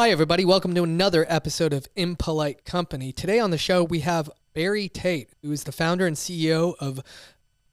Hi, 0.00 0.08
everybody. 0.08 0.46
Welcome 0.46 0.74
to 0.76 0.82
another 0.82 1.26
episode 1.28 1.74
of 1.74 1.86
Impolite 1.94 2.64
Company. 2.64 3.12
Today 3.12 3.38
on 3.38 3.50
the 3.50 3.58
show, 3.58 3.84
we 3.84 4.00
have 4.00 4.30
Barry 4.54 4.88
Tate, 4.88 5.28
who 5.42 5.52
is 5.52 5.64
the 5.64 5.72
founder 5.72 6.06
and 6.06 6.16
CEO 6.16 6.74
of 6.80 7.02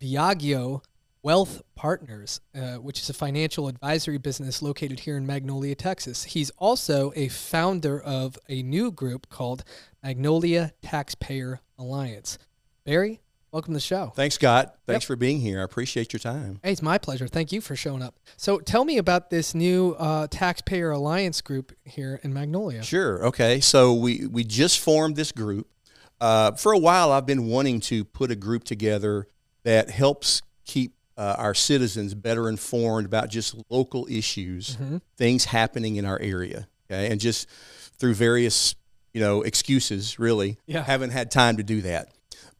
Viaggio 0.01 0.83
Wealth 1.23 1.61
Partners, 1.75 2.41
uh, 2.53 2.73
which 2.79 2.99
is 2.99 3.09
a 3.09 3.13
financial 3.13 3.69
advisory 3.69 4.17
business 4.17 4.61
located 4.61 4.99
here 4.99 5.15
in 5.15 5.25
Magnolia, 5.25 5.73
Texas. 5.73 6.25
He's 6.25 6.49
also 6.57 7.13
a 7.15 7.29
founder 7.29 7.97
of 7.97 8.37
a 8.49 8.61
new 8.61 8.91
group 8.91 9.29
called 9.29 9.63
Magnolia 10.03 10.73
Taxpayer 10.81 11.61
Alliance. 11.79 12.37
Barry, 12.83 13.21
welcome 13.51 13.73
to 13.73 13.77
the 13.77 13.81
show. 13.81 14.11
Thanks, 14.15 14.35
Scott. 14.35 14.77
Thanks 14.85 15.03
Yep. 15.03 15.07
for 15.07 15.15
being 15.15 15.39
here. 15.39 15.61
I 15.61 15.63
appreciate 15.63 16.13
your 16.13 16.19
time. 16.19 16.59
Hey, 16.63 16.71
it's 16.71 16.81
my 16.81 16.97
pleasure. 16.97 17.27
Thank 17.27 17.51
you 17.51 17.61
for 17.61 17.75
showing 17.75 18.01
up. 18.01 18.15
So, 18.35 18.59
tell 18.59 18.85
me 18.85 18.97
about 18.97 19.29
this 19.29 19.53
new 19.55 19.95
uh, 19.97 20.27
Taxpayer 20.29 20.91
Alliance 20.91 21.41
group 21.41 21.71
here 21.85 22.19
in 22.23 22.33
Magnolia. 22.33 22.83
Sure. 22.83 23.25
Okay. 23.27 23.59
So 23.59 23.93
we 23.93 24.27
we 24.27 24.43
just 24.43 24.79
formed 24.79 25.15
this 25.15 25.31
group. 25.31 25.67
Uh, 26.19 26.51
for 26.53 26.71
a 26.71 26.79
while, 26.79 27.11
I've 27.11 27.25
been 27.27 27.47
wanting 27.47 27.79
to 27.81 28.03
put 28.03 28.31
a 28.31 28.35
group 28.35 28.63
together 28.63 29.27
that 29.63 29.89
helps 29.89 30.41
keep 30.65 30.93
uh, 31.15 31.35
our 31.37 31.53
citizens 31.53 32.13
better 32.13 32.47
informed 32.49 33.05
about 33.05 33.29
just 33.29 33.55
local 33.69 34.07
issues, 34.09 34.75
Mhm. 34.77 35.01
things 35.15 35.45
happening 35.45 35.95
in 35.95 36.05
our 36.05 36.19
area. 36.19 36.67
Okay, 36.89 37.09
and 37.11 37.19
just 37.19 37.47
through 37.99 38.13
various 38.13 38.75
you 39.13 39.21
know 39.21 39.41
excuses, 39.41 40.19
really, 40.19 40.57
Yeah. 40.67 40.83
haven't 40.83 41.09
had 41.11 41.31
time 41.31 41.57
to 41.57 41.63
do 41.63 41.81
that. 41.83 42.09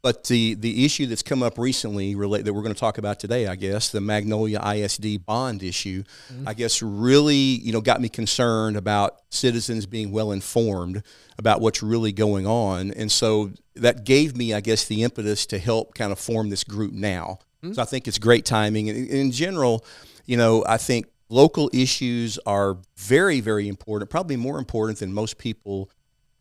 But 0.07 0.23
the 0.23 0.53
the 0.53 0.85
issue 0.85 1.05
that's 1.05 1.21
come 1.21 1.43
up 1.43 1.57
recently, 1.57 2.15
relate 2.15 2.45
that 2.45 2.53
we're 2.53 2.61
going 2.61 2.73
to 2.73 2.79
talk 2.79 2.98
about 2.98 3.20
today, 3.20 3.45
I 3.45 3.57
guess, 3.57 3.89
the 3.89 3.99
Magnolia 3.99 4.61
ISD 4.65 5.25
bond 5.25 5.61
issue, 5.61 6.03
mm-hmm. 6.31 6.48
I 6.48 6.53
guess, 6.53 6.81
really 6.81 7.35
you 7.35 7.73
know 7.73 7.81
got 7.81 7.99
me 7.99 8.07
concerned 8.07 8.77
about 8.77 9.20
citizens 9.31 9.85
being 9.85 10.13
well 10.13 10.31
informed 10.31 11.03
about 11.38 11.59
what's 11.59 11.84
really 11.84 12.13
going 12.13 12.48
on, 12.48 12.91
and 12.91 13.12
so 13.12 13.51
that 13.76 14.05
gave 14.05 14.37
me, 14.37 14.54
I 14.54 14.62
guess, 14.62 14.85
the 14.85 15.04
impetus 15.04 15.45
to 15.48 15.59
help 15.59 15.93
kind 15.93 16.13
of 16.13 16.20
form 16.20 16.51
this 16.51 16.63
group 16.63 16.93
now. 16.93 17.39
Mm-hmm. 17.62 17.73
So 17.73 17.82
I 17.82 17.85
think 17.85 18.07
it's 18.07 18.17
great 18.17 18.45
timing, 18.45 18.89
and 18.89 19.10
in 19.10 19.32
general, 19.32 19.84
you 20.26 20.37
know, 20.37 20.63
I 20.65 20.77
think 20.77 21.07
local 21.27 21.70
issues 21.73 22.39
are 22.45 22.77
very, 22.95 23.41
very 23.41 23.67
important, 23.67 24.10
probably 24.10 24.37
more 24.37 24.57
important 24.57 24.99
than 24.99 25.12
most 25.12 25.37
people 25.37 25.89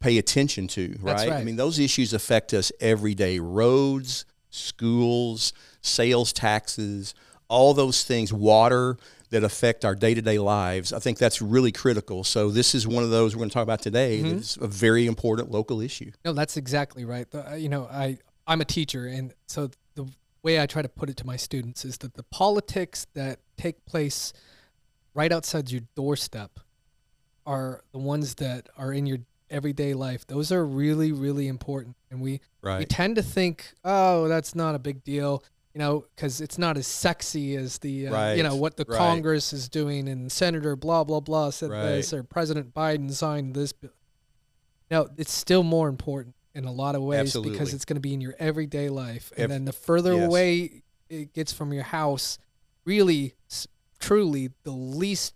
pay 0.00 0.18
attention 0.18 0.68
to, 0.68 0.96
right? 1.00 1.16
That's 1.16 1.30
I 1.30 1.44
mean, 1.44 1.56
those 1.56 1.78
issues 1.78 2.12
affect 2.12 2.52
us 2.54 2.72
every 2.80 3.14
day 3.14 3.38
roads, 3.38 4.24
schools, 4.50 5.52
sales 5.80 6.32
taxes, 6.32 7.14
all 7.48 7.74
those 7.74 8.04
things, 8.04 8.32
water 8.32 8.96
that 9.30 9.42
affect 9.42 9.84
our 9.84 9.94
day 9.94 10.14
to 10.14 10.22
day 10.22 10.38
lives. 10.38 10.92
I 10.92 10.98
think 10.98 11.18
that's 11.18 11.42
really 11.42 11.72
critical. 11.72 12.24
So, 12.24 12.50
this 12.50 12.74
is 12.74 12.86
one 12.86 13.02
of 13.02 13.10
those 13.10 13.34
we're 13.34 13.40
going 13.40 13.50
to 13.50 13.54
talk 13.54 13.62
about 13.62 13.82
today. 13.82 14.20
Mm-hmm. 14.20 14.36
That's 14.36 14.56
a 14.56 14.68
very 14.68 15.06
important 15.06 15.50
local 15.50 15.80
issue. 15.80 16.12
No, 16.24 16.32
that's 16.32 16.56
exactly 16.56 17.04
right. 17.04 17.30
The, 17.30 17.52
uh, 17.52 17.54
you 17.54 17.68
know, 17.68 17.88
I 17.90 18.18
I'm 18.46 18.60
a 18.60 18.64
teacher, 18.64 19.06
and 19.06 19.34
so 19.46 19.70
the 19.94 20.06
way 20.42 20.60
I 20.60 20.66
try 20.66 20.82
to 20.82 20.88
put 20.88 21.10
it 21.10 21.16
to 21.18 21.26
my 21.26 21.36
students 21.36 21.84
is 21.84 21.98
that 21.98 22.14
the 22.14 22.22
politics 22.22 23.06
that 23.14 23.40
take 23.56 23.84
place 23.86 24.32
right 25.14 25.32
outside 25.32 25.70
your 25.70 25.82
doorstep 25.96 26.60
are 27.44 27.82
the 27.92 27.98
ones 27.98 28.36
that 28.36 28.68
are 28.76 28.92
in 28.92 29.06
your 29.06 29.18
everyday 29.50 29.94
life. 29.94 30.26
Those 30.26 30.52
are 30.52 30.64
really 30.66 31.12
really 31.12 31.48
important, 31.48 31.96
and 32.10 32.20
we 32.20 32.40
we 32.62 32.84
tend 32.84 33.16
to 33.16 33.22
think, 33.22 33.72
oh, 33.84 34.28
that's 34.28 34.54
not 34.54 34.74
a 34.74 34.78
big 34.78 35.04
deal. 35.04 35.42
You 35.74 35.80
know, 35.80 36.06
because 36.14 36.40
it's 36.40 36.56
not 36.56 36.78
as 36.78 36.86
sexy 36.86 37.54
as 37.54 37.76
the, 37.80 38.08
uh, 38.08 38.32
you 38.32 38.42
know, 38.42 38.56
what 38.56 38.78
the 38.78 38.86
right. 38.88 38.96
Congress 38.96 39.52
is 39.52 39.68
doing, 39.68 40.08
and 40.08 40.32
Senator 40.32 40.74
blah 40.74 41.04
blah 41.04 41.20
blah 41.20 41.50
said 41.50 41.70
Right. 41.70 41.82
this, 41.82 42.14
or 42.14 42.22
President 42.22 42.72
Biden 42.72 43.12
signed 43.12 43.54
this. 43.54 43.74
bill. 43.74 43.90
No, 44.90 45.08
it's 45.18 45.32
still 45.32 45.62
more 45.62 45.88
important 45.88 46.34
in 46.54 46.64
a 46.64 46.72
lot 46.72 46.94
of 46.94 47.02
ways 47.02 47.36
because 47.36 47.74
it's 47.74 47.84
going 47.84 47.96
to 47.96 48.00
be 48.00 48.14
in 48.14 48.22
your 48.22 48.34
everyday 48.38 48.88
life. 48.88 49.30
And 49.36 49.44
Ev- 49.44 49.50
then 49.50 49.64
the 49.66 49.72
further 49.72 50.14
yes. 50.14 50.26
away 50.26 50.82
it 51.10 51.34
gets 51.34 51.52
from 51.52 51.72
your 51.74 51.82
house, 51.82 52.38
really, 52.86 53.34
truly, 53.98 54.50
the 54.62 54.70
least 54.70 55.34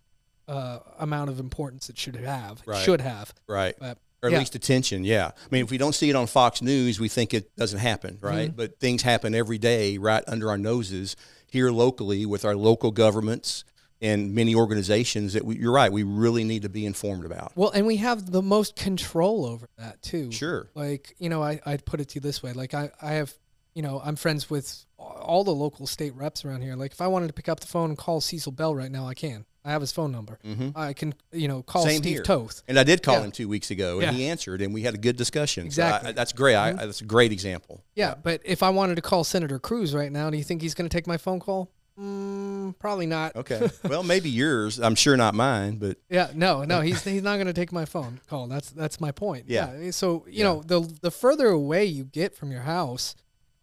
uh, 0.49 0.79
amount 0.99 1.29
of 1.29 1.39
importance 1.39 1.91
it 1.91 1.99
should 1.99 2.17
have. 2.17 2.63
Right. 2.65 2.83
Should 2.83 3.03
have. 3.03 3.35
Right. 3.47 3.75
But 3.79 3.99
or 4.23 4.29
at 4.29 4.33
yeah. 4.33 4.39
least 4.39 4.55
attention. 4.55 5.05
Yeah. 5.05 5.31
I 5.35 5.49
mean, 5.51 5.65
if 5.65 5.71
we 5.71 5.79
don't 5.79 5.95
see 5.95 6.11
it 6.11 6.17
on 6.17 6.27
Fox 6.27 6.61
News, 6.63 7.01
we 7.01 7.09
think 7.09 7.33
it 7.35 7.55
doesn't 7.57 7.79
happen, 7.79 8.17
Mm-hmm. 8.17 8.27
right? 8.27 8.57
But 8.57 8.79
things 8.79 9.03
happen 9.03 9.35
every 9.35 9.59
day 9.59 9.99
right 9.99 10.23
under 10.27 10.51
our 10.51 10.59
noses 10.59 11.17
here 11.47 11.71
locally 11.71 12.27
with 12.27 12.45
our 12.45 12.55
local 12.55 12.91
governments 12.91 13.65
and 14.03 14.35
many 14.35 14.55
organizations 14.55 15.35
that 15.35 15.45
we, 15.45 15.57
you're 15.59 15.73
right, 15.73 15.93
we 15.93 16.03
really 16.03 16.43
need 16.43 16.63
to 16.63 16.71
be 16.71 16.87
informed 16.87 17.25
about. 17.25 17.53
Well, 17.55 17.71
and 17.71 17.87
we 17.87 17.97
have 17.97 18.31
the 18.31 18.41
most 18.41 18.75
control 18.75 19.45
over 19.45 19.69
that 19.77 20.01
too. 20.01 20.33
Sure. 20.33 20.69
Like, 20.75 21.15
you 21.19 21.29
know, 21.29 21.43
I, 21.43 21.61
I'd 21.67 21.85
put 21.85 22.01
it 22.01 22.09
to 22.11 22.15
you 22.15 22.21
this 22.23 22.43
way. 22.43 22.53
Like, 22.55 22.73
I, 22.73 22.91
I 23.03 23.13
have, 23.13 23.35
you 23.75 23.83
know, 23.83 24.01
I'm 24.03 24.17
friends 24.17 24.49
with 24.49 24.87
all 24.97 25.45
the 25.45 25.55
local 25.55 25.87
state 25.87 26.15
reps 26.15 26.45
around 26.45 26.63
here. 26.63 26.77
Like, 26.77 26.93
if 26.93 27.01
I 27.03 27.09
wanted 27.09 27.27
to 27.27 27.35
pick 27.35 27.49
up 27.49 27.61
the 27.61 27.67
phone 27.67 27.91
and 27.91 27.99
call 27.99 28.23
Cecil 28.23 28.53
Bell 28.53 28.75
right 28.75 28.91
now, 28.91 29.07
I 29.07 29.15
can. 29.15 29.45
I 29.65 29.71
have 29.73 29.81
his 29.83 29.93
phone 29.93 30.11
number. 30.13 30.39
I 30.75 30.93
can, 30.95 31.15
you 31.33 31.47
know, 31.49 31.63
call 31.63 31.83
Mm-hmm. 31.83 31.91
Same 31.91 32.03
Steve 32.03 32.13
here. 32.15 32.23
Toth. 32.23 32.63
And 32.67 32.79
I 32.79 32.83
did 32.83 33.03
call 33.03 33.17
Yeah. 33.17 33.25
him 33.25 33.31
two 33.33 33.49
weeks 33.49 33.71
ago, 33.71 33.95
and 34.01 34.03
Yeah. 34.05 34.13
he 34.13 34.27
answered, 34.27 34.63
and 34.63 34.73
we 34.73 34.83
had 34.83 34.95
a 34.95 34.99
good 34.99 35.17
discussion. 35.17 35.71
So 35.71 35.83
I- 35.83 35.87
Exactly. 35.87 36.09
Mm-hmm. 36.11 36.17
that's 36.17 36.33
great. 36.33 36.55
I, 36.57 36.69
I- 36.71 36.73
that's 36.87 37.01
a 37.03 37.05
great 37.05 37.31
example. 37.33 37.85
Yeah, 37.95 38.15
but 38.23 38.41
if 38.45 38.63
I 38.63 38.71
wanted 38.71 38.95
to 38.97 39.03
call 39.03 39.23
Senator 39.25 39.59
Cruz 39.59 39.95
right 39.95 40.11
now, 40.11 40.31
do 40.31 40.39
you 40.39 40.45
think 40.45 40.63
he's 40.63 40.75
going 40.75 40.89
to 40.89 40.95
take 40.97 41.07
my 41.07 41.17
phone 41.19 41.41
call? 41.41 41.71
Mm, 42.01 42.79
probably 42.79 43.07
not. 43.07 43.37
Okay. 43.37 43.69
well, 43.85 44.03
maybe 44.03 44.31
yours. 44.31 44.79
I'm 44.79 44.95
sure 44.95 45.17
not 45.19 45.35
mine, 45.35 45.77
but 45.77 45.99
Yeah, 46.09 46.31
no, 46.35 46.65
no, 46.65 46.81
he's 46.89 47.05
he's 47.05 47.23
not 47.23 47.35
going 47.37 47.47
to 47.47 47.53
take 47.53 47.73
my 47.73 47.85
phone 47.85 48.21
call. 48.31 48.47
That's 48.47 48.71
that's 48.71 49.01
my 49.01 49.13
point. 49.13 49.45
Yeah. 49.49 49.91
So 49.91 50.25
you 50.29 50.43
know, 50.43 50.63
the 50.65 50.81
the 51.03 51.11
further 51.11 51.49
away 51.49 51.85
you 51.85 52.05
get 52.05 52.35
from 52.35 52.51
your 52.51 52.63
house, 52.63 53.15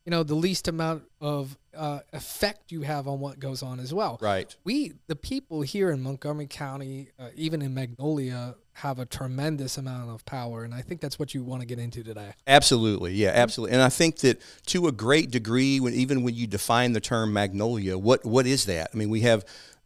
you 0.05 0.11
know, 0.11 0.21
the 0.23 0.35
least 0.35 0.67
amount 0.67 1.03
of 1.19 1.57
uh, 1.77 1.99
effect 2.13 2.71
you 2.71 2.81
have 2.81 3.07
on 3.07 3.19
what 3.19 3.39
goes 3.39 3.61
on 3.63 3.79
as 3.79 3.93
well. 3.93 4.17
right. 4.21 4.55
We, 4.63 4.93
the 5.07 5.15
people 5.15 5.61
here 5.61 5.91
in 5.91 6.01
Montgomery 6.01 6.47
County, 6.47 7.09
uh, 7.19 7.29
even 7.35 7.61
in 7.61 7.73
Magnolia, 7.73 8.55
have 8.73 8.99
a 8.99 9.05
tremendous 9.05 9.77
amount 9.77 10.11
of 10.11 10.23
power, 10.25 10.63
and 10.63 10.73
I 10.73 10.81
think 10.81 11.01
that's 11.01 11.17
what 11.17 11.33
you 11.33 11.43
want 11.43 11.61
to 11.61 11.67
get 11.67 11.79
into 11.79 12.03
today. 12.03 12.33
Absolutely, 12.45 13.13
yeah, 13.13 13.31
absolutely. 13.33 13.73
And 13.73 13.81
I 13.81 13.89
think 13.89 14.17
that 14.17 14.39
to 14.67 14.88
a 14.88 14.91
great 14.91 15.31
degree, 15.31 15.79
when 15.79 15.93
even 15.93 16.21
when 16.21 16.35
you 16.35 16.45
define 16.45 16.93
the 16.93 16.99
term 16.99 17.33
magnolia, 17.33 17.97
what 17.97 18.23
what 18.23 18.45
is 18.45 18.65
that? 18.65 18.89
I 18.94 18.97
mean, 18.97 19.09
we 19.09 19.21
have 19.21 19.44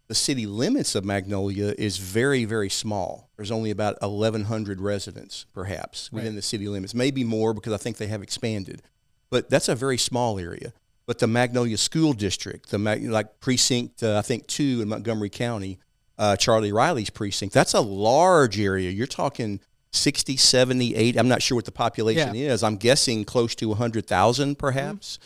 the 0.08 0.16
city 0.16 0.46
limits 0.46 0.94
of 0.94 1.06
Magnolia 1.06 1.74
is 1.78 1.98
very 1.98 2.44
very 2.44 2.70
small. 2.70 3.30
There's 3.38 3.52
only 3.52 3.72
about 3.72 4.02
1,100 4.02 4.82
residents, 4.82 5.46
perhaps, 5.54 6.12
within 6.12 6.36
the 6.36 6.42
city 6.42 6.68
limits. 6.68 6.94
Maybe 6.94 7.24
more 7.24 7.54
because 7.54 7.72
I 7.72 7.78
think 7.78 7.96
they 7.96 8.08
have 8.08 8.22
expanded, 8.22 8.82
but 9.30 9.50
that's 9.50 9.70
a 9.70 9.76
very 9.76 9.98
small 9.98 10.38
area. 10.38 10.74
But 11.12 11.20
the 11.20 11.28
Magnolia 11.28 11.76
School 11.76 12.14
District, 12.14 12.70
the 12.70 12.78
like 12.78 13.42
precinct, 13.42 14.02
uh, 14.02 14.18
I 14.18 14.22
think 14.22 14.48
two 14.48 14.80
in 14.82 14.88
Montgomery 14.88 15.30
County, 15.30 15.78
uh, 16.18 16.38
Charlie 16.38 16.72
Riley's 16.72 17.10
precinct, 17.10 17.54
that's 17.54 17.74
a 17.74 17.82
large 17.82 18.58
area. 18.58 18.90
You're 18.92 19.08
talking 19.08 19.60
60, 19.92 20.38
70, 20.38 20.96
80. 20.96 21.20
I'm 21.20 21.28
not 21.28 21.42
sure 21.42 21.58
what 21.58 21.66
the 21.66 21.72
population 21.74 22.34
is. 22.34 22.64
I'm 22.64 22.78
guessing 22.78 23.26
close 23.26 23.56
to 23.56 23.68
100,000 23.68 24.58
perhaps. 24.58 25.20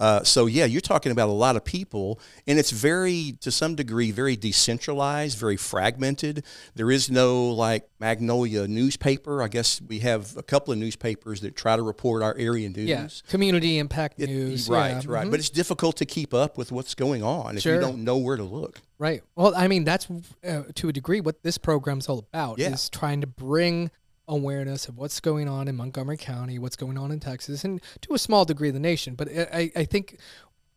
Uh, 0.00 0.24
so 0.24 0.46
yeah, 0.46 0.64
you're 0.64 0.80
talking 0.80 1.12
about 1.12 1.28
a 1.28 1.32
lot 1.32 1.54
of 1.56 1.64
people, 1.64 2.18
and 2.46 2.58
it's 2.58 2.70
very, 2.70 3.36
to 3.42 3.50
some 3.50 3.74
degree, 3.74 4.10
very 4.10 4.34
decentralized, 4.34 5.36
very 5.38 5.58
fragmented. 5.58 6.42
There 6.74 6.90
is 6.90 7.10
no 7.10 7.48
like 7.50 7.86
Magnolia 8.00 8.66
newspaper. 8.66 9.42
I 9.42 9.48
guess 9.48 9.80
we 9.82 9.98
have 9.98 10.36
a 10.38 10.42
couple 10.42 10.72
of 10.72 10.78
newspapers 10.78 11.42
that 11.42 11.54
try 11.54 11.76
to 11.76 11.82
report 11.82 12.22
our 12.22 12.34
area 12.38 12.68
news. 12.70 12.88
Yeah, 12.88 13.08
community 13.28 13.78
impact 13.78 14.18
It- 14.18 14.30
news. 14.30 14.68
right, 14.70 14.92
yeah, 14.92 15.02
right. 15.06 15.26
mhm. 15.26 15.30
But 15.30 15.40
it's 15.40 15.50
difficult 15.50 15.96
to 15.98 16.06
keep 16.06 16.32
up 16.32 16.56
with 16.56 16.72
what's 16.72 16.94
going 16.94 17.22
on 17.22 17.56
if 17.58 17.62
Sure. 17.62 17.74
you 17.74 17.80
don't 17.80 18.02
know 18.02 18.16
where 18.16 18.38
to 18.38 18.44
look. 18.44 18.80
Right. 18.98 19.22
Well, 19.36 19.54
I 19.54 19.68
mean, 19.68 19.84
that's 19.84 20.06
uh, 20.46 20.62
to 20.74 20.88
a 20.88 20.92
degree 20.92 21.20
what 21.20 21.42
this 21.42 21.58
program's 21.58 22.08
all 22.08 22.18
about 22.18 22.58
Yeah. 22.58 22.72
is 22.72 22.88
trying 22.88 23.20
to 23.20 23.26
bring 23.26 23.90
awareness 24.30 24.88
of 24.88 24.96
what's 24.96 25.20
going 25.20 25.48
on 25.48 25.68
in 25.68 25.76
Montgomery 25.76 26.16
County, 26.16 26.58
what's 26.58 26.76
going 26.76 26.96
on 26.96 27.10
in 27.10 27.20
Texas, 27.20 27.64
and 27.64 27.80
to 28.00 28.14
a 28.14 28.18
small 28.18 28.44
degree 28.46 28.70
the 28.70 28.80
nation. 28.80 29.14
But 29.14 29.28
I, 29.30 29.70
I- 29.76 29.84
think 29.84 30.18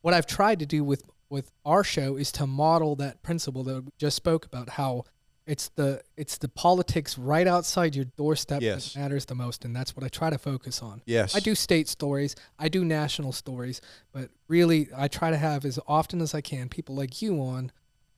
what 0.01 0.13
I've 0.13 0.25
tried 0.27 0.59
to 0.59 0.65
do 0.65 0.83
with 0.83 1.03
with 1.29 1.51
our 1.65 1.83
show 1.83 2.15
is 2.17 2.31
to 2.33 2.45
model 2.45 2.95
that 2.97 3.23
principle 3.23 3.63
that 3.63 3.85
we 3.85 3.91
just 3.97 4.15
spoke 4.17 4.45
about 4.45 4.69
how 4.69 5.03
it's 5.47 5.69
the 5.75 6.01
it's 6.17 6.37
the 6.37 6.47
politics 6.49 7.17
right 7.17 7.47
outside 7.47 7.95
your 7.95 8.05
doorstep 8.05 8.61
Yes. 8.61 8.93
that 8.93 8.99
matters 8.99 9.25
the 9.25 9.35
most 9.35 9.65
and 9.65 9.75
that's 9.75 9.95
what 9.95 10.03
I 10.03 10.09
try 10.09 10.29
to 10.29 10.37
focus 10.37 10.81
on. 10.81 11.01
Yes. 11.05 11.35
I 11.35 11.39
do 11.39 11.53
state 11.55 11.87
stories, 11.87 12.35
I 12.59 12.69
do 12.69 12.83
national 12.85 13.31
stories, 13.33 13.81
but 14.11 14.29
really 14.47 14.89
I 14.95 15.07
try 15.07 15.31
to 15.31 15.37
have 15.37 15.65
as 15.65 15.79
often 15.87 16.21
as 16.21 16.33
I 16.33 16.41
can 16.41 16.69
people 16.69 16.95
like 16.95 17.21
you 17.21 17.41
on 17.41 17.71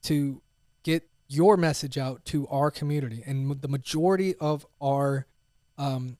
to 0.03 0.41
your 1.27 1.57
message 1.57 1.98
out 1.98 2.24
to 2.25 2.48
our 2.48 2.72
community. 2.72 3.24
And 3.25 3.62
the 3.62 3.68
majority 3.68 4.36
of 4.36 4.66
our 4.81 5.25
um, 5.77 6.18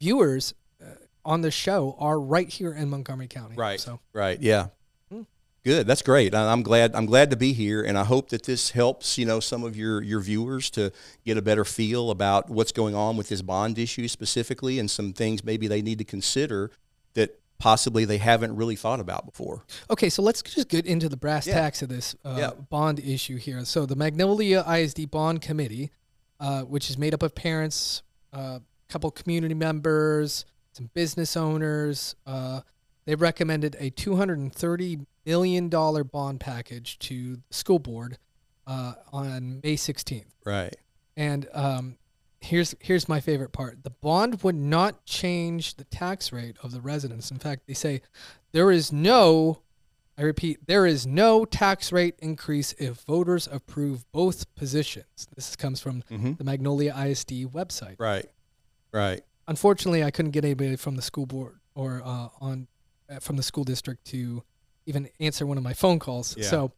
viewers 0.00 0.54
uh, 0.80 0.86
on 1.24 1.40
the 1.42 1.50
show 1.50 1.96
are 1.98 2.20
right 2.20 2.48
here 2.48 2.72
in 2.72 2.90
Montgomery 2.90 3.28
County. 3.28 3.56
Right. 3.56 3.80
So 3.80 4.00
Right. 4.12 4.40
Yeah. 4.40 4.68
Hmm. 5.10 5.22
Good. 5.64 5.86
That's 5.86 6.02
great. 6.02 6.34
I'm 6.34 6.62
glad. 6.62 6.94
I'm 6.94 7.06
glad 7.06 7.30
to 7.30 7.36
be 7.36 7.52
here, 7.52 7.82
and 7.82 7.96
I 7.96 8.04
hope 8.04 8.30
that 8.30 8.44
this 8.44 8.70
helps. 8.70 9.16
You 9.16 9.26
know, 9.26 9.40
some 9.40 9.64
of 9.64 9.76
your 9.76 10.02
your 10.02 10.20
viewers 10.20 10.70
to 10.70 10.92
get 11.24 11.36
a 11.36 11.42
better 11.42 11.64
feel 11.64 12.10
about 12.10 12.50
what's 12.50 12.72
going 12.72 12.94
on 12.94 13.16
with 13.16 13.28
this 13.28 13.42
bond 13.42 13.78
issue 13.78 14.08
specifically, 14.08 14.78
and 14.78 14.90
some 14.90 15.12
things 15.12 15.44
maybe 15.44 15.68
they 15.68 15.82
need 15.82 15.98
to 15.98 16.04
consider 16.04 16.70
that 17.14 17.41
possibly 17.62 18.04
they 18.04 18.18
haven't 18.18 18.56
really 18.56 18.74
thought 18.74 18.98
about 18.98 19.24
before. 19.24 19.64
Okay, 19.88 20.08
so 20.10 20.20
let's 20.20 20.42
just 20.42 20.68
get 20.68 20.84
into 20.84 21.08
the 21.08 21.16
brass 21.16 21.46
Yeah. 21.46 21.54
tacks 21.54 21.80
of 21.80 21.88
this 21.88 22.16
uh, 22.24 22.34
Yeah. 22.36 22.50
bond 22.70 22.98
issue 22.98 23.36
here. 23.36 23.64
So 23.64 23.86
the 23.86 23.94
Magnolia 23.94 24.64
ISD 24.66 25.06
Bond 25.08 25.40
Committee, 25.40 25.92
uh, 26.40 26.62
which 26.62 26.90
is 26.90 26.98
made 26.98 27.14
up 27.14 27.22
of 27.22 27.36
parents, 27.36 28.02
a 28.32 28.36
uh, 28.36 28.58
couple 28.88 29.12
community 29.12 29.54
members, 29.54 30.44
some 30.72 30.90
business 30.92 31.36
owners, 31.36 32.16
uh, 32.26 32.62
they 33.04 33.14
recommended 33.14 33.76
a 33.78 33.92
$230 33.92 35.06
million 35.24 35.68
bond 35.68 36.40
package 36.40 36.98
to 36.98 37.36
the 37.36 37.54
school 37.54 37.78
board 37.78 38.18
uh, 38.66 38.94
on 39.12 39.60
May 39.62 39.76
16th. 39.76 40.24
Right. 40.44 40.74
And 41.16 41.46
um, 41.52 41.96
here's 42.42 42.74
here's 42.80 43.08
my 43.08 43.20
favorite 43.20 43.52
part: 43.52 43.82
the 43.84 43.90
bond 43.90 44.42
would 44.42 44.54
not 44.56 45.04
change 45.06 45.76
the 45.76 45.84
tax 45.84 46.32
rate 46.32 46.56
of 46.62 46.72
the 46.72 46.80
residents. 46.80 47.30
In 47.30 47.38
fact, 47.38 47.66
they 47.66 47.74
say 47.74 48.02
there 48.52 48.70
is 48.70 48.92
no, 48.92 49.60
I 50.18 50.22
repeat, 50.22 50.66
there 50.66 50.84
is 50.84 51.06
no 51.06 51.44
tax 51.46 51.90
rate 51.92 52.16
increase 52.18 52.72
if 52.78 53.00
voters 53.02 53.48
approve 53.50 54.04
both 54.12 54.54
positions. 54.54 55.26
This 55.34 55.56
comes 55.56 55.80
from 55.80 56.02
Mm-hmm. 56.10 56.34
the 56.34 56.44
Magnolia 56.44 56.94
ISD 56.94 57.30
website. 57.52 57.96
Right. 57.98 58.26
Right. 58.92 59.22
Unfortunately, 59.48 60.04
I 60.04 60.10
couldn't 60.10 60.32
get 60.32 60.44
anybody 60.44 60.76
from 60.76 60.96
the 60.96 61.02
school 61.02 61.26
board 61.26 61.58
or 61.74 62.02
uh, 62.04 62.28
on 62.40 62.66
uh, 63.10 63.18
from 63.20 63.36
the 63.36 63.42
school 63.42 63.64
district 63.64 64.04
to 64.06 64.42
even 64.84 65.08
answer 65.20 65.46
one 65.46 65.56
of 65.56 65.64
my 65.64 65.72
phone 65.72 65.98
calls. 65.98 66.36
Yeah. 66.36 66.44
So 66.46 66.72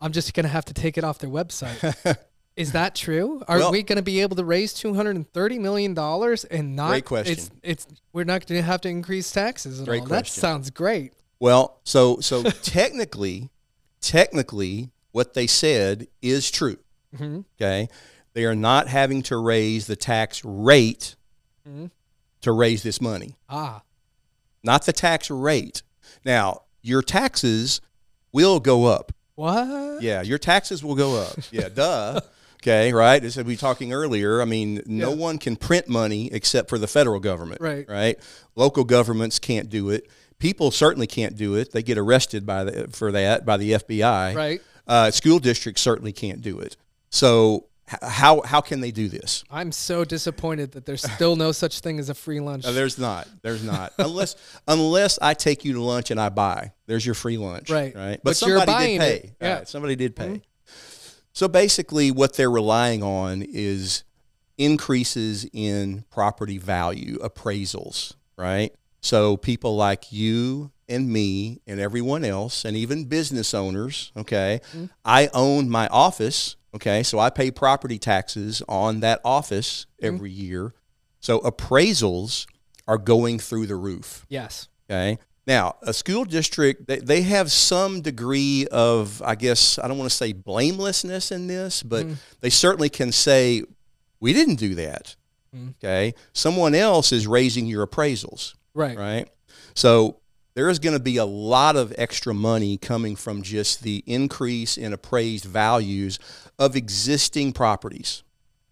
I'm 0.00 0.12
just 0.12 0.32
gonna 0.34 0.48
have 0.48 0.64
to 0.66 0.74
take 0.74 0.96
it 0.96 1.04
off 1.04 1.18
their 1.18 1.30
website. 1.30 2.16
Is 2.56 2.72
that 2.72 2.94
true? 2.94 3.42
Are 3.48 3.58
Well- 3.58 3.72
we 3.72 3.82
going 3.82 3.96
to 3.96 4.02
be 4.02 4.20
able 4.20 4.36
to 4.36 4.44
raise 4.44 4.72
two 4.72 4.94
hundred 4.94 5.16
and 5.16 5.28
thirty 5.32 5.58
million 5.58 5.92
dollars 5.94 6.44
and 6.44 6.76
not? 6.76 6.90
Great 6.90 7.04
question. 7.04 7.32
It's, 7.32 7.50
it's 7.62 7.86
we're 8.12 8.24
not 8.24 8.46
going 8.46 8.60
to 8.60 8.64
have 8.66 8.80
to 8.82 8.88
increase 8.88 9.30
taxes 9.32 9.80
at 9.80 9.86
Great 9.86 10.02
all. 10.02 10.06
That 10.06 10.26
sounds 10.28 10.70
great. 10.70 11.12
Well, 11.40 11.80
so 11.84 12.20
so 12.20 12.42
technically, 12.62 13.50
technically, 14.00 14.90
what 15.12 15.34
they 15.34 15.46
said 15.46 16.06
is 16.22 16.50
true. 16.50 16.76
hmm 17.16 17.40
Okay, 17.60 17.88
they 18.34 18.44
are 18.44 18.54
not 18.54 18.86
having 18.88 19.22
to 19.24 19.36
raise 19.36 19.86
the 19.86 19.96
tax 19.96 20.44
rate 20.44 21.16
Mhm. 21.68 21.90
to 22.42 22.52
raise 22.52 22.82
this 22.82 23.00
money, 23.00 23.34
Ah, 23.48 23.82
not 24.62 24.86
the 24.86 24.92
tax 24.92 25.30
rate. 25.30 25.82
Now, 26.24 26.62
your 26.82 27.02
taxes 27.02 27.80
will 28.32 28.60
go 28.60 28.84
up. 28.86 29.12
what? 29.34 30.02
Yeah, 30.02 30.22
your 30.22 30.38
taxes 30.38 30.84
will 30.84 30.94
go 30.94 31.16
up. 31.16 31.36
Yeah, 31.50 31.68
duh. 31.68 32.20
Okay, 32.66 32.92
right. 32.94 33.22
As 33.22 33.36
we 33.36 33.42
were 33.42 33.56
talking 33.56 33.92
earlier, 33.92 34.40
I 34.40 34.46
mean, 34.46 34.82
no 34.86 35.10
Yeah. 35.10 35.16
one 35.16 35.36
can 35.38 35.54
print 35.54 35.86
money 35.86 36.30
except 36.32 36.70
for 36.70 36.78
the 36.78 36.86
federal 36.86 37.20
government. 37.20 37.60
Right. 37.60 37.86
Right. 37.88 38.18
Local 38.56 38.84
governments 38.84 39.38
can't 39.38 39.68
do 39.68 39.90
it. 39.90 40.08
People 40.38 40.70
certainly 40.70 41.06
can't 41.06 41.36
do 41.36 41.56
it. 41.56 41.72
They 41.72 41.82
get 41.82 41.98
arrested 41.98 42.46
by 42.46 42.64
the 42.64 42.88
for 42.88 43.12
that 43.12 43.44
by 43.44 43.58
the 43.58 43.72
FBI. 43.72 44.34
Right. 44.34 44.62
Uh, 44.86 45.10
school 45.10 45.38
districts 45.38 45.82
certainly 45.82 46.12
can't 46.12 46.40
do 46.40 46.58
it. 46.58 46.76
So 47.10 47.66
h- 47.90 47.98
how 48.02 48.40
how 48.42 48.60
can 48.62 48.80
they 48.80 48.90
do 48.90 49.08
this? 49.08 49.44
I'm 49.50 49.70
so 49.70 50.04
disappointed 50.04 50.72
that 50.72 50.86
there's 50.86 51.02
still 51.02 51.36
no 51.36 51.52
such 51.52 51.80
thing 51.80 51.98
as 51.98 52.08
a 52.08 52.14
free 52.14 52.40
lunch. 52.40 52.64
Uh, 52.66 52.72
there's 52.72 52.98
not. 52.98 53.28
There's 53.42 53.62
not. 53.62 53.92
unless 53.98 54.36
unless 54.66 55.18
I 55.20 55.34
take 55.34 55.64
you 55.66 55.74
to 55.74 55.82
lunch 55.82 56.10
and 56.10 56.20
I 56.20 56.30
buy. 56.30 56.72
There's 56.86 57.04
your 57.04 57.14
free 57.14 57.36
lunch. 57.36 57.68
Right. 57.70 57.94
Right. 57.94 58.20
But 58.24 58.40
you're 58.42 58.58
somebody 58.58 58.86
did 58.88 59.00
pay. 59.00 59.32
Yeah. 59.40 59.54
Right, 59.58 59.68
Somebody 59.68 59.96
did 59.96 60.16
pay. 60.16 60.42
So 61.34 61.48
basically, 61.48 62.10
what 62.10 62.34
they're 62.34 62.50
relying 62.50 63.02
on 63.02 63.42
is 63.42 64.04
increases 64.56 65.46
in 65.52 66.04
property 66.10 66.58
value 66.58 67.18
appraisals. 67.18 68.14
Right. 68.36 68.72
So 69.00 69.36
people 69.36 69.76
like 69.76 70.12
you 70.12 70.70
and 70.88 71.10
me 71.10 71.60
and 71.66 71.80
everyone 71.80 72.24
else, 72.24 72.64
and 72.64 72.76
even 72.76 73.06
business 73.06 73.52
owners. 73.52 74.12
Okay. 74.16 74.60
Mm-hmm. 74.70 74.86
I 75.04 75.28
own 75.34 75.68
my 75.68 75.88
office. 75.88 76.56
Okay. 76.74 77.02
So 77.02 77.18
I 77.18 77.30
pay 77.30 77.50
property 77.50 77.98
taxes 77.98 78.62
on 78.68 79.00
that 79.00 79.20
office 79.24 79.86
mm-hmm. 80.00 80.14
every 80.14 80.30
year. 80.30 80.72
So 81.20 81.40
appraisals 81.40 82.46
are 82.86 82.98
going 82.98 83.38
through 83.38 83.66
the 83.66 83.76
roof. 83.76 84.24
yes. 84.28 84.68
Okay. 84.88 85.18
Now, 85.46 85.76
a 85.82 85.92
school 85.92 86.24
district, 86.24 86.86
they, 86.86 86.98
they 86.98 87.22
have 87.22 87.52
some 87.52 88.00
degree 88.00 88.66
of, 88.72 89.20
I 89.22 89.34
guess, 89.34 89.78
I 89.78 89.88
don't 89.88 89.98
want 89.98 90.10
to 90.10 90.16
say 90.16 90.32
blamelessness 90.32 91.30
in 91.32 91.46
this, 91.46 91.82
but 91.82 92.06
they 92.40 92.50
certainly 92.50 92.88
can 92.88 93.12
say, 93.12 93.62
we 94.20 94.32
didn't 94.32 94.54
do 94.56 94.74
that. 94.76 95.16
Mm. 95.54 95.74
Okay. 95.76 96.14
Someone 96.32 96.74
else 96.74 97.12
is 97.12 97.26
raising 97.26 97.66
your 97.66 97.86
appraisals, 97.86 98.54
Right. 98.72 98.96
right? 98.96 99.28
So 99.74 100.20
there 100.54 100.70
is 100.70 100.78
going 100.78 100.96
to 100.96 101.02
be 101.02 101.18
a 101.18 101.24
lot 101.26 101.76
of 101.76 101.92
extra 101.98 102.32
money 102.32 102.78
coming 102.78 103.14
from 103.14 103.42
just 103.42 103.82
the 103.82 104.02
increase 104.06 104.78
in 104.78 104.92
appraised 104.94 105.44
values 105.44 106.18
of 106.58 106.74
existing 106.74 107.52
properties. 107.52 108.22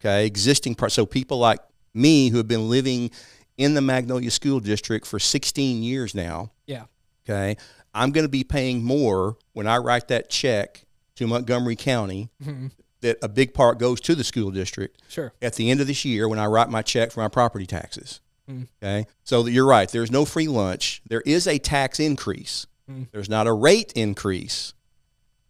Okay. 0.00 0.24
Existing, 0.26 0.74
pro- 0.74 0.88
so 0.88 1.04
people 1.04 1.38
like 1.38 1.60
me 1.92 2.30
who 2.30 2.38
have 2.38 2.48
been 2.48 2.70
living 2.70 3.10
in 3.58 3.74
the 3.74 3.80
Magnolia 3.80 4.30
School 4.30 4.60
District 4.60 5.06
for 5.06 5.18
16 5.18 5.82
years 5.82 6.14
now. 6.14 6.50
Yeah. 6.66 6.84
Okay. 7.28 7.56
I'm 7.94 8.10
going 8.10 8.24
to 8.24 8.28
be 8.30 8.44
paying 8.44 8.82
more 8.82 9.36
when 9.52 9.66
I 9.66 9.76
write 9.78 10.08
that 10.08 10.30
check 10.30 10.84
to 11.16 11.26
Montgomery 11.26 11.76
County 11.76 12.30
Mhm. 12.42 12.70
that 13.02 13.18
a 13.22 13.28
big 13.28 13.52
part 13.52 13.78
goes 13.78 14.00
to 14.02 14.14
the 14.14 14.24
school 14.24 14.50
district 14.50 15.02
Sure. 15.08 15.32
at 15.42 15.54
the 15.54 15.70
end 15.70 15.80
of 15.80 15.86
this 15.86 16.04
year 16.04 16.26
when 16.28 16.38
I 16.38 16.46
write 16.46 16.70
my 16.70 16.82
check 16.82 17.12
for 17.12 17.20
my 17.20 17.28
property 17.28 17.66
taxes. 17.66 18.20
Mm. 18.50 18.66
Okay. 18.82 19.06
So 19.24 19.46
you're 19.46 19.66
right. 19.66 19.88
There's 19.90 20.10
no 20.10 20.24
free 20.24 20.48
lunch. 20.48 21.02
There 21.06 21.20
is 21.22 21.46
a 21.46 21.58
tax 21.58 22.00
increase. 22.00 22.66
Mm. 22.90 23.08
There's 23.12 23.28
not 23.28 23.46
a 23.46 23.52
rate 23.52 23.92
increase, 23.94 24.72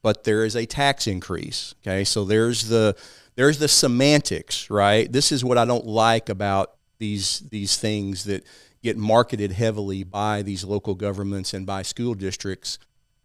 but 0.02 0.24
there 0.24 0.44
is 0.44 0.56
a 0.56 0.66
tax 0.66 1.06
increase. 1.06 1.74
Okay. 1.86 2.04
So 2.04 2.24
there's 2.24 2.64
the 2.68 2.96
there's 3.34 3.58
the 3.58 3.68
semantics, 3.68 4.68
right? 4.68 5.10
This 5.10 5.32
is 5.32 5.42
what 5.44 5.56
I 5.56 5.64
don't 5.64 5.86
like 5.86 6.28
about 6.28 6.72
these 7.02 7.40
these 7.50 7.76
things 7.76 8.22
that 8.24 8.46
get 8.80 8.96
marketed 8.96 9.50
heavily 9.50 10.04
by 10.04 10.40
these 10.40 10.62
local 10.62 10.94
governments 10.94 11.52
and 11.52 11.66
by 11.66 11.82
school 11.82 12.14
districts. 12.14 12.78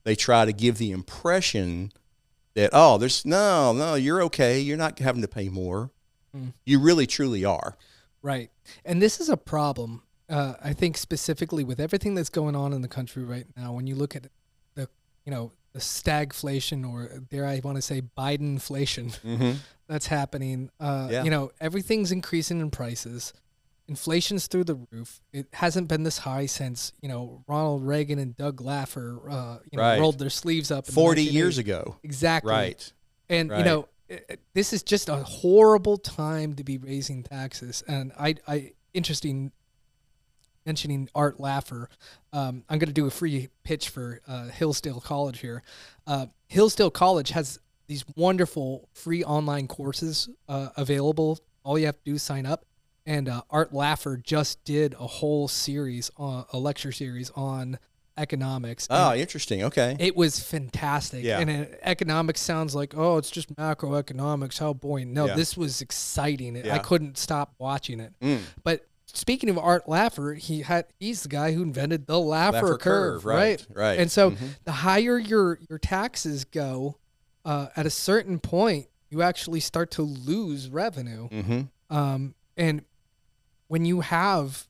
They 0.04 0.16
try 0.16 0.46
to 0.46 0.52
give 0.54 0.80
the 0.80 0.92
impression 0.92 1.92
that 2.56 2.72
oh, 2.74 2.98
there's 2.98 3.24
no, 3.24 3.74
no, 3.74 3.94
you're 3.94 4.24
okay. 4.24 4.60
You're 4.60 4.78
not 4.78 4.98
having 4.98 5.22
to 5.22 5.28
pay 5.28 5.48
more. 5.50 5.92
Mm. 6.36 6.54
You 6.66 6.80
really 6.80 7.06
truly 7.06 7.46
are. 7.46 7.78
Right. 8.24 8.50
And 8.84 9.00
this 9.00 9.20
is 9.20 9.30
a 9.30 9.38
problem, 9.38 10.02
uh, 10.28 10.56
I 10.64 10.74
think, 10.74 10.98
specifically 10.98 11.64
with 11.64 11.80
everything 11.80 12.16
that's 12.16 12.30
going 12.30 12.56
on 12.56 12.74
in 12.74 12.82
the 12.82 12.88
country 12.88 13.24
right 13.24 13.46
now. 13.56 13.74
When 13.74 13.86
you 13.86 13.94
look 13.96 14.16
at 14.16 14.28
the, 14.74 14.90
you 15.24 15.32
know, 15.32 15.52
the 15.74 15.80
stagflation 15.80 16.90
or 16.92 17.20
dare 17.30 17.46
I 17.46 17.62
want 17.64 17.76
to 17.76 17.82
say 17.84 18.02
Bidenflation 18.02 19.20
Mm-hmm. 19.22 19.52
that's 19.88 20.08
happening. 20.08 20.72
Uh, 20.80 21.10
Yeah. 21.12 21.24
You 21.24 21.30
know, 21.30 21.52
everything's 21.62 22.12
increasing 22.12 22.60
in 22.60 22.72
prices. 22.72 23.34
Inflation's 23.88 24.48
through 24.48 24.66
the 24.66 24.76
roof. 24.92 25.22
It 25.32 25.48
hasn't 25.54 25.88
been 25.88 26.04
this 26.04 26.18
high 26.20 26.46
since 26.46 26.92
you 27.02 27.08
know 27.10 27.44
Ronald 27.48 27.84
Reagan 27.86 28.20
and 28.20 28.36
Doug 28.36 28.62
Laffer, 28.62 29.20
uh, 29.32 29.60
you 29.72 29.78
know, 29.78 29.82
Right. 29.84 30.00
rolled 30.00 30.20
their 30.20 30.30
sleeves 30.30 30.72
up. 30.72 30.88
in 30.90 30.94
40 30.94 31.24
years 31.24 31.58
ago. 31.58 31.98
Exactly. 32.04 32.52
Right. 32.52 32.94
And 33.30 33.50
you 33.52 33.64
know, 33.64 33.88
i- 34.12 34.22
i- 34.30 34.38
this 34.54 34.74
is 34.74 34.84
just 34.84 35.08
a 35.10 35.16
horrible 35.18 35.98
time 35.98 36.56
to 36.56 36.64
be 36.64 36.78
raising 36.78 37.24
taxes. 37.24 37.84
And 37.88 38.12
I, 38.20 38.36
I 38.48 38.74
interesting 38.94 39.52
mentioning 40.66 41.10
Art 41.16 41.38
Laffer. 41.38 41.88
Um, 42.34 42.64
I'm 42.70 42.78
going 42.80 42.88
to 42.90 42.94
do 42.94 43.06
a 43.08 43.12
free 43.12 43.48
pitch 43.64 43.90
for 43.90 44.22
uh, 44.28 44.48
Hillsdale 44.48 45.00
College 45.00 45.40
here. 45.40 45.64
Uh, 46.06 46.28
Hillsdale 46.48 46.92
College 46.92 47.30
has 47.30 47.60
these 47.88 48.04
wonderful 48.18 48.90
free 48.94 49.24
online 49.24 49.68
courses 49.68 50.28
uh, 50.50 50.70
available. 50.76 51.40
All 51.64 51.80
you 51.80 51.86
have 51.86 51.96
to 51.96 52.04
do 52.04 52.16
is 52.16 52.24
sign 52.24 52.46
up. 52.46 52.66
And 53.08 53.30
uh, 53.30 53.42
Art 53.50 53.72
Laffer 53.72 54.22
just 54.22 54.64
did 54.66 54.94
a 55.00 55.08
whole 55.08 55.48
series, 55.48 56.12
on, 56.18 56.46
a 56.52 56.60
lecture 56.60 56.92
series 56.92 57.32
on 57.32 57.80
economics. 58.18 58.86
Oh, 58.90 59.16
interesting. 59.16 59.64
Okay. 59.64 59.96
it 60.00 60.16
was 60.16 60.40
fantastic. 60.42 61.24
Yeah. 61.24 61.40
And 61.40 61.50
uh, 61.50 61.66
economics 61.84 62.42
sounds 62.42 62.76
like, 62.76 62.94
oh, 62.98 63.18
it's 63.18 63.32
just 63.32 63.56
macroeconomics. 63.56 64.60
How 64.60 64.74
boring. 64.74 65.14
No, 65.14 65.28
Yeah. 65.28 65.36
this 65.36 65.56
was 65.56 65.82
exciting. 65.82 66.58
Yeah. 66.58 66.76
I 66.76 66.80
couldn't 66.80 67.18
stop 67.18 67.54
watching 67.60 68.00
it. 68.02 68.14
Mm. 68.22 68.40
But 68.64 68.86
speaking 69.06 69.50
of 69.50 69.58
Art 69.58 69.86
Laffer, 69.88 70.38
he 70.38 70.64
had 70.64 70.86
he's 71.00 71.24
the 71.24 71.30
guy 71.30 71.54
who 71.54 71.62
invented 71.64 72.08
the 72.08 72.16
Laffer, 72.16 72.52
Laffer 72.54 72.80
curve, 72.80 72.80
curve, 72.82 73.26
right, 73.26 73.66
right? 73.74 74.00
And 74.00 74.12
so 74.12 74.32
Mhm. 74.32 74.50
the 74.66 74.72
higher 74.74 75.18
your 75.18 75.60
your 75.70 75.80
taxes 75.80 76.44
go, 76.44 76.98
uh, 77.46 77.68
at 77.78 77.86
a 77.86 77.90
certain 77.90 78.40
point, 78.40 78.88
you 79.10 79.22
actually 79.22 79.62
start 79.62 79.92
to 79.92 80.02
lose 80.02 80.70
revenue. 80.70 81.30
Mm-hmm. 81.30 81.96
Um, 81.96 82.36
and 82.58 82.82
when 83.68 83.86
you 83.86 84.02
have 84.02 84.68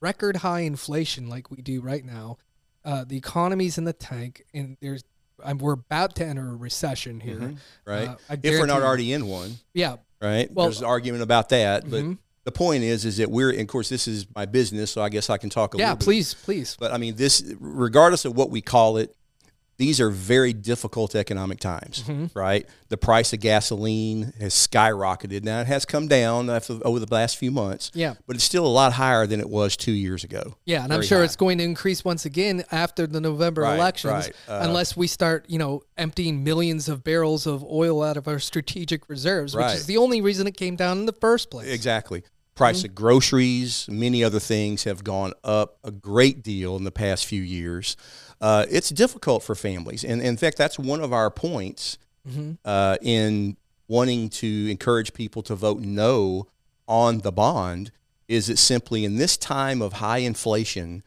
record 0.00 0.36
high 0.36 0.60
inflation 0.60 1.28
like 1.28 1.50
we 1.50 1.58
do 1.62 1.80
right 1.80 2.04
now, 2.04 2.38
uh, 2.84 3.04
the 3.06 3.16
economy's 3.16 3.78
in 3.78 3.84
the 3.84 3.92
tank, 3.92 4.44
and 4.54 4.76
there's 4.80 5.04
um, 5.44 5.58
we're 5.58 5.72
about 5.74 6.16
to 6.16 6.26
enter 6.26 6.50
a 6.50 6.56
recession 6.56 7.20
here. 7.20 7.36
Mhm. 7.38 7.58
right? 7.84 8.08
Uh, 8.28 8.36
if 8.42 8.58
we're 8.58 8.66
not 8.66 8.82
already 8.82 9.12
in 9.12 9.26
one, 9.28 9.58
Yeah. 9.72 9.96
right? 10.20 10.52
Well- 10.52 10.66
There's 10.66 10.80
an 10.80 10.86
argument 10.86 11.22
about 11.22 11.50
that, 11.50 11.88
but 11.88 12.02
Mhm. 12.02 12.18
the 12.42 12.50
point 12.50 12.82
is, 12.82 13.04
is 13.04 13.18
that 13.18 13.30
we're, 13.30 13.52
of 13.52 13.66
course, 13.68 13.88
this 13.88 14.08
is 14.08 14.26
my 14.34 14.46
business, 14.46 14.90
so 14.90 15.00
I 15.00 15.08
guess 15.10 15.30
I 15.30 15.38
can 15.38 15.48
talk 15.48 15.74
a 15.74 15.78
Yeah. 15.78 15.90
little 15.90 16.02
Yeah, 16.02 16.04
Please, 16.04 16.34
please. 16.34 16.76
But 16.80 16.92
I 16.92 16.98
mean, 16.98 17.14
this, 17.14 17.40
regardless 17.60 18.24
of 18.24 18.36
what 18.36 18.50
we 18.50 18.60
call 18.60 18.96
it, 18.96 19.14
these 19.78 20.00
are 20.00 20.10
very 20.10 20.52
difficult 20.52 21.14
economic 21.14 21.60
times, 21.60 22.02
Mm-hmm. 22.02 22.38
right? 22.38 22.66
The 22.88 22.96
price 22.96 23.32
of 23.32 23.40
gasoline 23.40 24.32
has 24.40 24.52
skyrocketed. 24.54 25.44
Now 25.44 25.60
it 25.60 25.66
has 25.68 25.84
come 25.84 26.08
down 26.08 26.50
after, 26.50 26.78
over 26.84 26.98
the 26.98 27.06
last 27.14 27.36
few 27.36 27.50
months, 27.50 27.90
Yeah. 27.94 28.14
but 28.26 28.34
it's 28.36 28.44
still 28.44 28.66
a 28.66 28.68
lot 28.68 28.94
higher 28.94 29.26
than 29.26 29.38
it 29.40 29.48
was 29.48 29.76
two 29.76 29.92
years 29.92 30.24
ago. 30.24 30.56
Yeah, 30.64 30.82
and 30.84 30.92
I'm 30.92 31.02
sure 31.02 31.18
high. 31.18 31.24
it's 31.24 31.36
going 31.36 31.58
to 31.58 31.64
increase 31.64 32.04
once 32.04 32.24
again 32.24 32.64
after 32.72 33.06
the 33.06 33.20
November 33.20 33.62
Right, 33.62 33.76
elections, 33.76 34.12
right. 34.12 34.32
Uh, 34.48 34.58
unless 34.62 34.96
we 34.96 35.06
start, 35.06 35.44
you 35.48 35.58
know, 35.58 35.82
emptying 35.96 36.42
millions 36.42 36.88
of 36.88 37.04
barrels 37.04 37.46
of 37.46 37.62
oil 37.64 38.02
out 38.02 38.16
of 38.16 38.26
our 38.26 38.38
strategic 38.40 39.08
reserves, 39.08 39.54
which 39.54 39.66
is 39.74 39.86
the 39.86 39.96
only 39.98 40.20
reason 40.20 40.46
it 40.46 40.56
came 40.56 40.74
down 40.76 40.98
in 40.98 41.06
the 41.06 41.12
first 41.12 41.50
place. 41.50 41.68
Exactly. 41.68 42.24
Price 42.58 42.82
of 42.84 42.94
groceries, 42.94 43.86
many 43.88 44.24
other 44.24 44.40
things 44.40 44.82
have 44.84 45.04
gone 45.04 45.32
up 45.44 45.78
a 45.84 45.92
great 45.92 46.42
deal 46.42 46.76
in 46.76 46.82
the 46.82 46.90
past 46.90 47.24
few 47.24 47.40
years. 47.40 47.96
Uh, 48.40 48.66
it's 48.68 48.90
difficult 48.90 49.44
for 49.44 49.54
families, 49.54 50.04
and 50.04 50.20
in 50.20 50.36
fact, 50.36 50.58
that's 50.58 50.78
one 50.78 51.00
of 51.00 51.12
our 51.12 51.30
points 51.30 51.98
uh, 52.64 52.96
in 53.00 53.56
wanting 53.86 54.28
to 54.28 54.70
encourage 54.70 55.14
people 55.14 55.40
to 55.42 55.54
vote 55.54 55.80
no 55.80 56.48
on 56.86 57.18
the 57.20 57.32
bond. 57.32 57.92
Is 58.26 58.50
it 58.50 58.58
simply 58.58 59.04
in 59.04 59.16
this 59.16 59.36
time 59.36 59.80
of 59.80 59.94
high 59.94 60.18
inflation, 60.18 61.04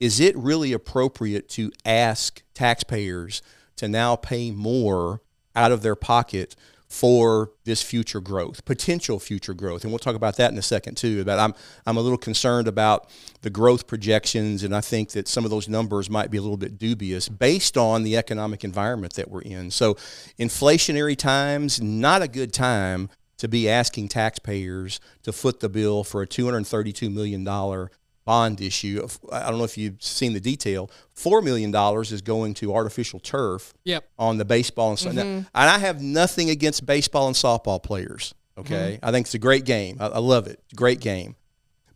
is 0.00 0.20
it 0.20 0.34
really 0.36 0.72
appropriate 0.72 1.48
to 1.50 1.70
ask 1.84 2.42
taxpayers 2.54 3.42
to 3.76 3.88
now 3.88 4.16
pay 4.16 4.50
more 4.50 5.20
out 5.54 5.70
of 5.70 5.82
their 5.82 5.94
pocket 5.94 6.56
for 6.88 7.50
this 7.64 7.82
future 7.82 8.20
growth, 8.20 8.64
potential 8.64 9.18
future 9.18 9.54
growth. 9.54 9.82
And 9.82 9.92
we'll 9.92 9.98
talk 9.98 10.14
about 10.14 10.36
that 10.36 10.52
in 10.52 10.58
a 10.58 10.62
second 10.62 10.96
too. 10.96 11.24
But 11.24 11.38
I'm 11.38 11.54
I'm 11.86 11.96
a 11.96 12.00
little 12.00 12.18
concerned 12.18 12.68
about 12.68 13.10
the 13.42 13.50
growth 13.50 13.86
projections, 13.86 14.62
and 14.62 14.74
I 14.74 14.80
think 14.80 15.10
that 15.10 15.26
some 15.26 15.44
of 15.44 15.50
those 15.50 15.68
numbers 15.68 16.08
might 16.08 16.30
be 16.30 16.38
a 16.38 16.42
little 16.42 16.56
bit 16.56 16.78
dubious 16.78 17.28
based 17.28 17.76
on 17.76 18.02
the 18.02 18.16
economic 18.16 18.64
environment 18.64 19.14
that 19.14 19.30
we're 19.30 19.42
in. 19.42 19.70
So, 19.70 19.94
inflationary 20.38 21.16
times, 21.16 21.80
not 21.80 22.22
a 22.22 22.28
good 22.28 22.52
time 22.52 23.10
to 23.38 23.48
be 23.48 23.68
asking 23.68 24.08
taxpayers 24.08 25.00
to 25.22 25.32
foot 25.32 25.60
the 25.60 25.68
bill 25.68 26.04
for 26.04 26.22
a 26.22 26.26
232 26.26 27.10
million 27.10 27.44
dollar 27.44 27.90
bond 28.24 28.60
issue. 28.60 29.06
I 29.32 29.48
don't 29.50 29.58
know 29.58 29.64
if 29.64 29.76
you've 29.76 30.02
seen 30.02 30.32
the 30.32 30.40
detail. 30.40 30.90
Four 31.12 31.42
million 31.42 31.70
dollars 31.70 32.12
is 32.12 32.22
going 32.22 32.54
to 32.54 32.74
artificial 32.74 33.20
turf 33.20 33.74
Yep. 33.84 34.08
on 34.18 34.38
the 34.38 34.44
baseball 34.44 34.90
and 34.90 34.98
softball. 34.98 35.12
Mm-hmm. 35.14 35.38
And 35.38 35.46
I 35.54 35.78
have 35.78 36.00
nothing 36.02 36.50
against 36.50 36.86
baseball 36.86 37.26
and 37.26 37.36
softball 37.36 37.82
players. 37.82 38.34
Mm-hmm. 38.56 38.72
Okay, 38.72 38.98
I 39.02 39.10
think 39.10 39.26
it's 39.26 39.34
a 39.34 39.38
great 39.38 39.64
game. 39.64 39.96
I, 40.00 40.06
I 40.06 40.18
love 40.18 40.46
it. 40.46 40.60
Great 40.76 41.00
game. 41.00 41.36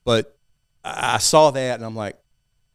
But 0.04 0.36
I 0.84 1.14
I 1.14 1.18
saw 1.18 1.50
that 1.52 1.74
and 1.76 1.84
I'm 1.84 1.96
like, 1.96 2.16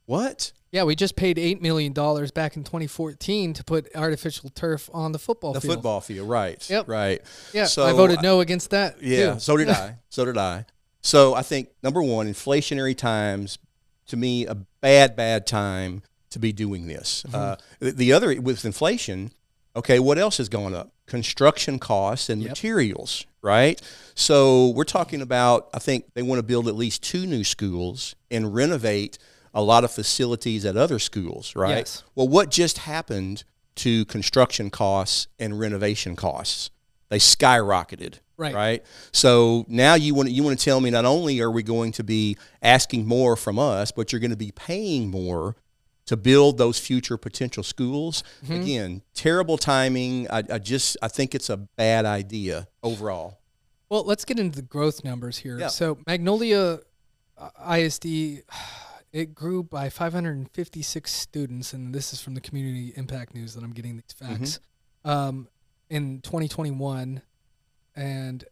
what? 0.06 0.52
Yeah, 0.72 0.82
we 0.82 0.96
just 0.96 1.14
paid 1.14 1.38
eight 1.38 1.62
million 1.62 1.92
dollars 1.92 2.32
back 2.32 2.56
in 2.56 2.64
2014 2.64 3.52
to 3.54 3.62
put 3.64 3.94
artificial 3.94 4.50
turf 4.50 4.90
on 4.92 5.12
the 5.12 5.18
football 5.20 5.52
The 5.52 5.60
field. 5.60 5.74
football 5.74 6.00
field, 6.00 6.28
right? 6.28 6.68
Yep. 6.68 6.88
Right. 6.88 7.22
Yeah, 7.52 7.66
So 7.66 7.84
I 7.84 7.92
voted 7.92 8.20
no 8.22 8.40
against 8.40 8.70
that. 8.70 9.00
Yeah, 9.00 9.34
too. 9.34 9.40
so 9.40 9.56
did 9.56 9.68
I. 9.84 9.98
So 10.10 10.24
did 10.24 10.36
I. 10.36 10.66
So 11.04 11.34
I 11.34 11.42
think 11.42 11.68
number 11.82 12.02
one, 12.02 12.26
inflationary 12.26 12.96
times, 12.96 13.58
to 14.06 14.16
me, 14.16 14.46
a 14.46 14.54
bad, 14.80 15.14
bad 15.14 15.46
time 15.46 16.02
to 16.30 16.38
be 16.38 16.50
doing 16.52 16.86
this. 16.86 17.22
Mm-hmm. 17.28 17.36
Uh, 17.36 17.56
the- 17.78 17.90
the 17.92 18.12
other 18.12 18.40
with 18.40 18.64
inflation, 18.64 19.30
okay, 19.76 19.98
what 19.98 20.18
else 20.18 20.40
is 20.40 20.48
going 20.48 20.74
up? 20.74 20.92
Construction 21.06 21.78
costs 21.78 22.30
and 22.30 22.40
Yep. 22.40 22.50
materials, 22.52 23.26
right? 23.42 23.80
So 24.14 24.68
we're 24.70 24.84
talking 24.84 25.20
about. 25.20 25.68
I 25.74 25.78
think 25.78 26.06
they 26.14 26.22
want 26.22 26.38
to 26.38 26.42
build 26.42 26.66
at 26.68 26.74
least 26.74 27.02
two 27.02 27.26
new 27.26 27.44
schools 27.44 28.16
and 28.30 28.54
renovate 28.54 29.18
a 29.52 29.62
lot 29.62 29.84
of 29.84 29.90
facilities 29.90 30.64
at 30.64 30.76
other 30.76 30.98
schools, 30.98 31.54
right? 31.54 31.76
Yes. 31.78 32.02
Well, 32.14 32.26
what 32.28 32.50
just 32.50 32.78
happened 32.78 33.44
to 33.76 34.06
construction 34.06 34.70
costs 34.70 35.26
and 35.38 35.60
renovation 35.60 36.16
costs? 36.16 36.70
They 37.10 37.18
skyrocketed. 37.18 38.20
Right. 38.36 38.54
Right. 38.54 38.82
So 39.12 39.64
now 39.68 39.94
you 39.94 40.14
want 40.14 40.30
you 40.30 40.42
want 40.42 40.58
to 40.58 40.64
tell 40.64 40.80
me 40.80 40.90
not 40.90 41.04
only 41.04 41.40
are 41.40 41.50
we 41.50 41.62
going 41.62 41.92
to 41.92 42.04
be 42.04 42.36
asking 42.62 43.06
more 43.06 43.36
from 43.36 43.58
us, 43.58 43.92
but 43.92 44.12
you're 44.12 44.20
going 44.20 44.30
to 44.32 44.36
be 44.36 44.50
paying 44.52 45.08
more 45.10 45.56
to 46.06 46.16
build 46.16 46.58
those 46.58 46.78
future 46.78 47.16
potential 47.16 47.62
schools. 47.62 48.22
Mm-hmm. 48.44 48.52
Again, 48.52 49.02
terrible 49.14 49.56
timing. 49.56 50.28
I, 50.30 50.42
I 50.50 50.58
just 50.58 50.96
I 51.00 51.08
think 51.08 51.34
it's 51.34 51.48
a 51.48 51.56
bad 51.56 52.04
idea 52.04 52.66
overall. 52.82 53.38
Well, 53.88 54.02
let's 54.04 54.24
get 54.24 54.38
into 54.38 54.56
the 54.56 54.62
growth 54.62 55.04
numbers 55.04 55.38
here. 55.38 55.58
Yeah. 55.58 55.68
So 55.68 55.98
Magnolia 56.06 56.80
uh, 57.38 57.74
ISD, 57.76 58.42
it 59.12 59.34
grew 59.34 59.62
by 59.62 59.88
556 59.90 61.12
students, 61.12 61.72
and 61.72 61.94
this 61.94 62.12
is 62.12 62.20
from 62.20 62.34
the 62.34 62.40
Community 62.40 62.92
Impact 62.96 63.34
News 63.34 63.54
that 63.54 63.62
I'm 63.62 63.72
getting 63.72 63.94
these 63.96 64.02
Mm-hmm. 64.20 64.36
facts. 64.36 64.60
Um, 65.04 65.48
in 65.90 66.20
2021, 66.22 67.20
and 67.96 68.44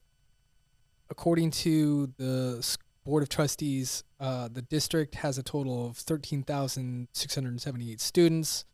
according 1.10 1.50
to 1.50 2.06
the 2.16 2.76
Board 3.04 3.22
of 3.22 3.28
Trustees, 3.28 4.04
uh, 4.20 4.48
the 4.52 4.62
district 4.62 5.16
has 5.16 5.38
a 5.38 5.42
total 5.42 5.86
of 5.88 5.96
13,678 5.96 8.00
students, 8.00 8.64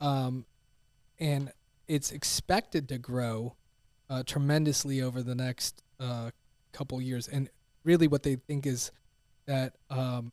um, 0.00 0.44
and 1.18 1.50
it's 1.88 2.12
expected 2.12 2.88
to 2.88 2.98
grow 2.98 3.54
uh, 4.10 4.22
tremendously 4.24 5.00
over 5.00 5.22
the 5.22 5.34
next 5.34 5.82
uh, 5.98 6.30
couple 6.72 7.00
years. 7.00 7.26
And 7.28 7.48
really, 7.84 8.06
what 8.06 8.22
they 8.22 8.36
think 8.36 8.66
is 8.66 8.90
that 9.46 9.74
um, 9.90 10.32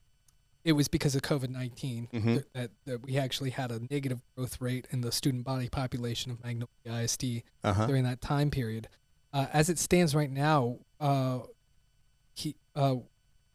it 0.63 0.73
was 0.73 0.87
because 0.87 1.15
of 1.15 1.21
COVID 1.21 1.49
19 1.49 2.07
Mhm. 2.13 2.43
that, 2.53 2.71
that 2.85 3.03
we 3.03 3.17
actually 3.17 3.49
had 3.51 3.71
a 3.71 3.79
negative 3.89 4.21
growth 4.35 4.59
rate 4.61 4.87
in 4.91 5.01
the 5.01 5.11
student 5.11 5.43
body 5.43 5.69
population 5.69 6.31
of 6.31 6.43
Magnolia 6.43 6.67
ISD 6.85 7.43
Uh 7.63 7.73
huh. 7.73 7.87
during 7.87 8.03
that 8.03 8.21
time 8.21 8.51
period. 8.51 8.87
Uh, 9.33 9.47
as 9.53 9.69
it 9.69 9.79
stands 9.79 10.13
right 10.13 10.31
now, 10.31 10.77
uh, 10.99 11.39
he, 12.33 12.55
uh, 12.75 12.95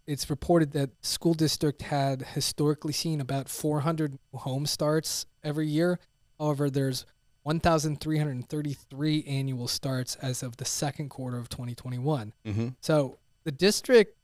it's 0.06 0.30
reported 0.30 0.72
that 0.72 0.90
school 1.04 1.34
district 1.34 1.82
had 1.82 2.22
historically 2.22 2.92
seen 2.92 3.20
about 3.20 3.48
400 3.48 4.18
home 4.34 4.66
starts 4.66 5.26
every 5.42 5.66
year. 5.66 5.98
However, 6.38 6.70
there's 6.70 7.04
1,333 7.42 9.24
annual 9.26 9.68
starts 9.68 10.16
as 10.16 10.42
of 10.42 10.56
the 10.56 10.64
second 10.64 11.10
quarter 11.10 11.38
of 11.38 11.48
2021. 11.48 12.32
Mm-hmm. 12.44 12.68
So 12.80 13.18
the 13.44 13.52
district 13.52 14.16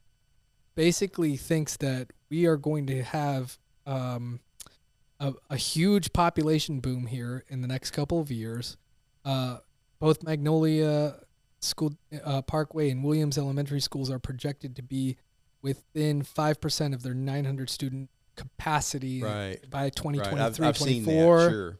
basically 0.75 1.37
thinks 1.37 1.77
that 1.77 2.11
we 2.29 2.45
are 2.45 2.57
going 2.57 2.87
to 2.87 3.03
have 3.03 3.57
um, 3.85 4.39
a, 5.19 5.33
a 5.49 5.57
huge 5.57 6.13
population 6.13 6.79
boom 6.79 7.07
here 7.07 7.45
in 7.47 7.61
the 7.61 7.67
next 7.67 7.91
couple 7.91 8.19
of 8.19 8.31
years. 8.31 8.77
Uh, 9.23 9.59
both 9.99 10.23
Magnolia 10.23 11.15
School 11.63 11.93
uh, 12.23 12.41
Parkway 12.43 12.89
and 12.89 13.03
Williams 13.03 13.37
Elementary 13.37 13.79
Schools 13.81 14.09
are 14.11 14.19
projected 14.19 14.75
to 14.75 14.81
be 14.83 15.17
within 15.61 16.21
five 16.23 16.59
percent 16.61 16.93
of 16.93 17.03
their 17.03 17.13
900 17.13 17.69
student 17.69 18.09
capacity 18.35 19.21
Right. 19.21 19.59
by 19.69 19.83
Right. 19.83 19.95
2023 19.95 20.39
I've, 20.39 20.61
I've 20.61 20.77
seen 20.77 21.03
24. 21.03 21.39
that. 21.43 21.49
Sure. 21.49 21.77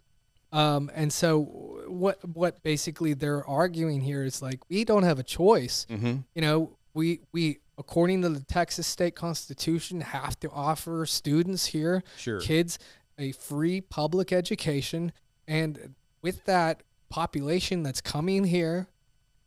Um, 0.52 0.92
and 0.94 1.12
so 1.12 1.42
what 1.88 2.20
what 2.28 2.62
basically 2.64 3.14
they're 3.14 3.46
arguing 3.48 4.02
here 4.02 4.24
is 4.24 4.42
like 4.42 4.60
we 4.70 4.86
don't 4.86 5.04
have 5.04 5.20
a 5.20 5.24
choice. 5.24 5.86
Mm-hmm. 5.90 6.18
You 6.36 6.42
know, 6.42 6.78
we 6.94 7.22
we 7.32 7.60
according 7.78 8.22
to 8.22 8.30
the 8.30 8.42
Texas 8.44 8.86
state 8.86 9.16
constitution 9.16 10.02
have 10.02 10.40
to 10.42 10.50
offer 10.52 11.08
students 11.08 11.66
here, 11.68 12.04
Sure. 12.18 12.40
kids, 12.40 12.78
a 13.18 13.32
free 13.32 13.82
public 13.82 14.32
education, 14.32 15.12
and 15.48 15.96
with 16.22 16.46
that 16.46 16.84
population 17.10 17.82
that's 17.82 18.00
coming 18.00 18.44
here, 18.46 18.88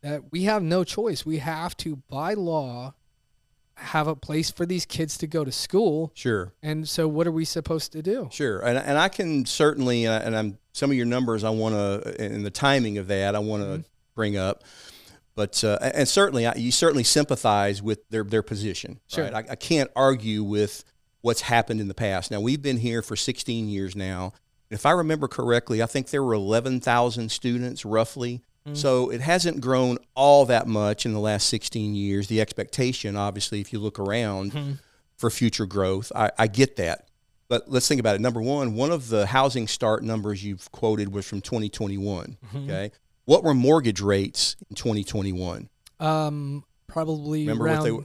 that 0.02 0.30
we 0.30 0.44
have 0.44 0.62
no 0.62 0.84
choice. 0.84 1.24
We 1.26 1.38
have 1.38 1.76
to 1.78 1.96
by 2.08 2.34
law 2.34 2.94
have 3.76 4.06
a 4.06 4.16
place 4.16 4.50
for 4.50 4.64
these 4.64 4.86
kids 4.86 5.18
to 5.18 5.26
go 5.26 5.44
to 5.44 5.52
school. 5.52 6.10
Sure. 6.14 6.52
And 6.62 6.88
so 6.88 7.06
what 7.06 7.26
are 7.26 7.32
we 7.32 7.44
supposed 7.44 7.92
to 7.92 8.02
do? 8.02 8.28
Sure, 8.32 8.60
and 8.60 8.78
and 8.78 8.98
I 8.98 9.08
can 9.08 9.44
certainly, 9.44 10.06
and, 10.06 10.36
I'm 10.36 10.58
some 10.72 10.90
of 10.90 10.96
your 10.96 11.06
numbers 11.06 11.44
I 11.44 11.50
want 11.50 11.74
to, 11.74 12.20
and 12.20 12.44
the 12.44 12.50
timing 12.50 12.98
of 12.98 13.08
that 13.08 13.34
I 13.34 13.38
want 13.38 13.62
to 13.62 13.84
bring 14.14 14.36
up, 14.36 14.64
but 15.34 15.62
uh, 15.62 15.78
and 15.80 16.08
certainly 16.08 16.46
I, 16.46 16.54
you 16.54 16.72
certainly 16.72 17.04
sympathize 17.04 17.82
with 17.82 18.08
their 18.08 18.24
their 18.24 18.42
position. 18.42 19.00
Sure. 19.08 19.24
Right? 19.24 19.48
I, 19.48 19.52
I 19.52 19.56
can't 19.56 19.90
argue 19.94 20.42
with 20.42 20.84
what's 21.20 21.42
happened 21.42 21.80
in 21.80 21.88
the 21.88 21.94
past. 21.94 22.30
Now 22.30 22.40
we've 22.40 22.62
been 22.62 22.78
here 22.78 23.02
for 23.02 23.16
16 23.16 23.68
years 23.68 23.94
now. 23.94 24.32
If 24.70 24.84
I 24.84 24.92
remember 24.92 25.28
correctly, 25.28 25.82
I 25.82 25.86
think 25.86 26.10
there 26.10 26.24
were 26.24 26.34
11,000 26.34 27.30
students 27.30 27.84
roughly. 27.84 28.42
So 28.74 29.10
it 29.10 29.20
hasn't 29.20 29.60
grown 29.60 29.98
all 30.14 30.44
that 30.46 30.66
much 30.66 31.06
in 31.06 31.12
the 31.12 31.20
last 31.20 31.48
16 31.48 31.94
years. 31.94 32.26
The 32.26 32.40
expectation, 32.40 33.14
obviously, 33.16 33.60
if 33.60 33.72
you 33.72 33.78
look 33.78 33.98
around, 33.98 34.78
for 35.16 35.30
future 35.30 35.66
growth. 35.66 36.10
I, 36.14 36.30
I 36.38 36.46
get 36.46 36.76
that. 36.76 37.08
But 37.48 37.70
let's 37.70 37.86
think 37.86 38.00
about 38.00 38.16
it. 38.16 38.20
Number 38.20 38.42
one, 38.42 38.74
one 38.74 38.90
of 38.90 39.08
the 39.08 39.26
housing 39.26 39.68
start 39.68 40.02
numbers 40.02 40.42
you've 40.44 40.70
quoted 40.72 41.12
was 41.12 41.26
from 41.28 41.40
2021. 41.40 42.36
Mm-hmm. 42.46 42.56
Okay. 42.64 42.90
What 43.24 43.44
were 43.44 43.54
mortgage 43.54 44.00
rates 44.00 44.56
in 44.68 44.74
2021? 44.76 45.68
Um, 46.00 46.64
probably 46.88 47.42
Remember 47.42 47.64
what 47.64 47.70
around 47.72 47.84
they 47.84 47.92
were- 47.92 48.04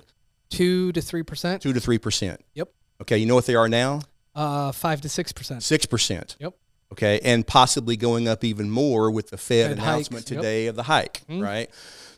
two 0.50 0.92
to 0.92 1.02
three 1.02 1.24
percent. 1.24 1.62
Two 1.64 1.74
to 1.74 1.80
three 1.80 1.98
percent. 1.98 2.40
Yep. 2.54 2.70
Okay. 3.02 3.18
You 3.18 3.26
know 3.26 3.36
what 3.36 3.46
they 3.48 3.56
are 3.56 3.68
now? 3.68 4.02
Uh, 4.36 4.72
five 4.72 5.02
to 5.02 5.10
six 5.10 5.32
percent. 5.32 5.64
Six 5.64 5.86
percent. 5.86 6.36
Yep. 6.40 6.54
Okay. 6.92 7.20
And 7.24 7.46
possibly 7.46 7.96
going 7.96 8.28
up 8.28 8.44
even 8.44 8.70
more 8.70 9.10
with 9.12 9.30
the 9.30 9.38
Fed, 9.38 9.70
Fed 9.70 9.78
announcement 9.78 10.24
hikes, 10.24 10.32
yep. 10.32 10.40
today 10.42 10.68
of 10.68 10.76
the 10.76 10.84
hike. 10.84 11.22
Mhm. 11.30 11.42
Right. 11.42 11.70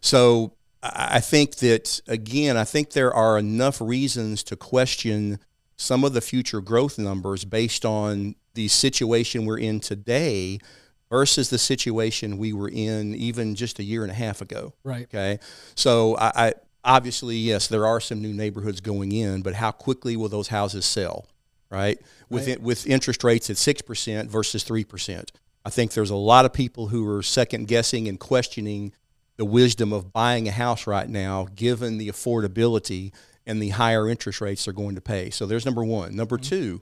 So 0.02 0.54
I 0.82 1.18
I 1.18 1.20
think 1.20 1.56
that 1.58 2.02
again, 2.08 2.58
I 2.58 2.64
think 2.66 2.92
there 2.92 3.14
are 3.14 3.38
enough 3.38 3.80
reasons 3.80 4.44
to 4.44 4.56
question 4.56 5.40
some 5.78 6.04
of 6.04 6.14
the 6.14 6.22
future 6.22 6.62
growth 6.62 6.98
numbers 6.98 7.46
based 7.46 7.86
on 7.86 8.36
the 8.54 8.68
situation 8.68 9.46
we're 9.46 9.58
in 9.60 9.80
today 9.80 10.60
versus 11.10 11.50
the 11.50 11.58
situation 11.58 12.38
we 12.38 12.54
were 12.54 12.70
in 12.70 13.14
even 13.16 13.56
just 13.56 13.80
a 13.80 13.84
year 13.84 14.02
and 14.04 14.12
a 14.12 14.16
half 14.16 14.42
ago. 14.42 14.74
Right. 14.84 15.04
Okay. 15.04 15.40
So 15.76 16.18
I, 16.18 16.32
I 16.36 16.54
obviously, 16.84 17.38
yes, 17.38 17.68
there 17.68 17.86
are 17.86 18.00
some 18.00 18.22
new 18.22 18.34
neighborhoods 18.34 18.82
going 18.82 19.12
in, 19.12 19.42
but 19.42 19.56
how 19.56 19.72
quickly 19.72 20.16
will 20.16 20.30
those 20.30 20.48
houses 20.50 20.86
sell? 20.86 21.28
Right. 21.74 22.00
With 22.30 22.48
Right. 22.48 22.54
it, 22.54 22.62
with 22.62 22.86
interest 22.88 23.24
rates 23.24 23.50
at 23.50 23.58
six 23.58 23.82
percent 23.82 24.30
versus 24.30 24.64
three 24.64 24.84
percent. 24.84 25.32
I 25.66 25.70
think 25.70 25.94
there's 25.94 26.10
a 26.10 26.16
lot 26.16 26.46
of 26.46 26.54
people 26.54 26.88
who 26.88 27.10
are 27.10 27.24
second 27.24 27.68
guessing 27.68 28.08
and 28.08 28.20
questioning 28.20 28.94
the 29.38 29.46
wisdom 29.46 29.92
of 29.92 30.14
buying 30.14 30.48
a 30.48 30.52
house 30.52 30.86
right 30.86 31.10
now, 31.10 31.48
given 31.56 31.98
the 31.98 32.10
affordability 32.10 33.12
and 33.48 33.62
the 33.62 33.70
higher 33.70 34.08
interest 34.08 34.40
rates 34.42 34.66
they're 34.66 34.74
going 34.74 34.96
to 34.96 35.02
pay. 35.02 35.30
So 35.30 35.46
there's 35.46 35.66
number 35.66 35.84
one. 35.84 36.16
Number 36.16 36.38
mm-hmm. 36.38 36.50
two, 36.50 36.82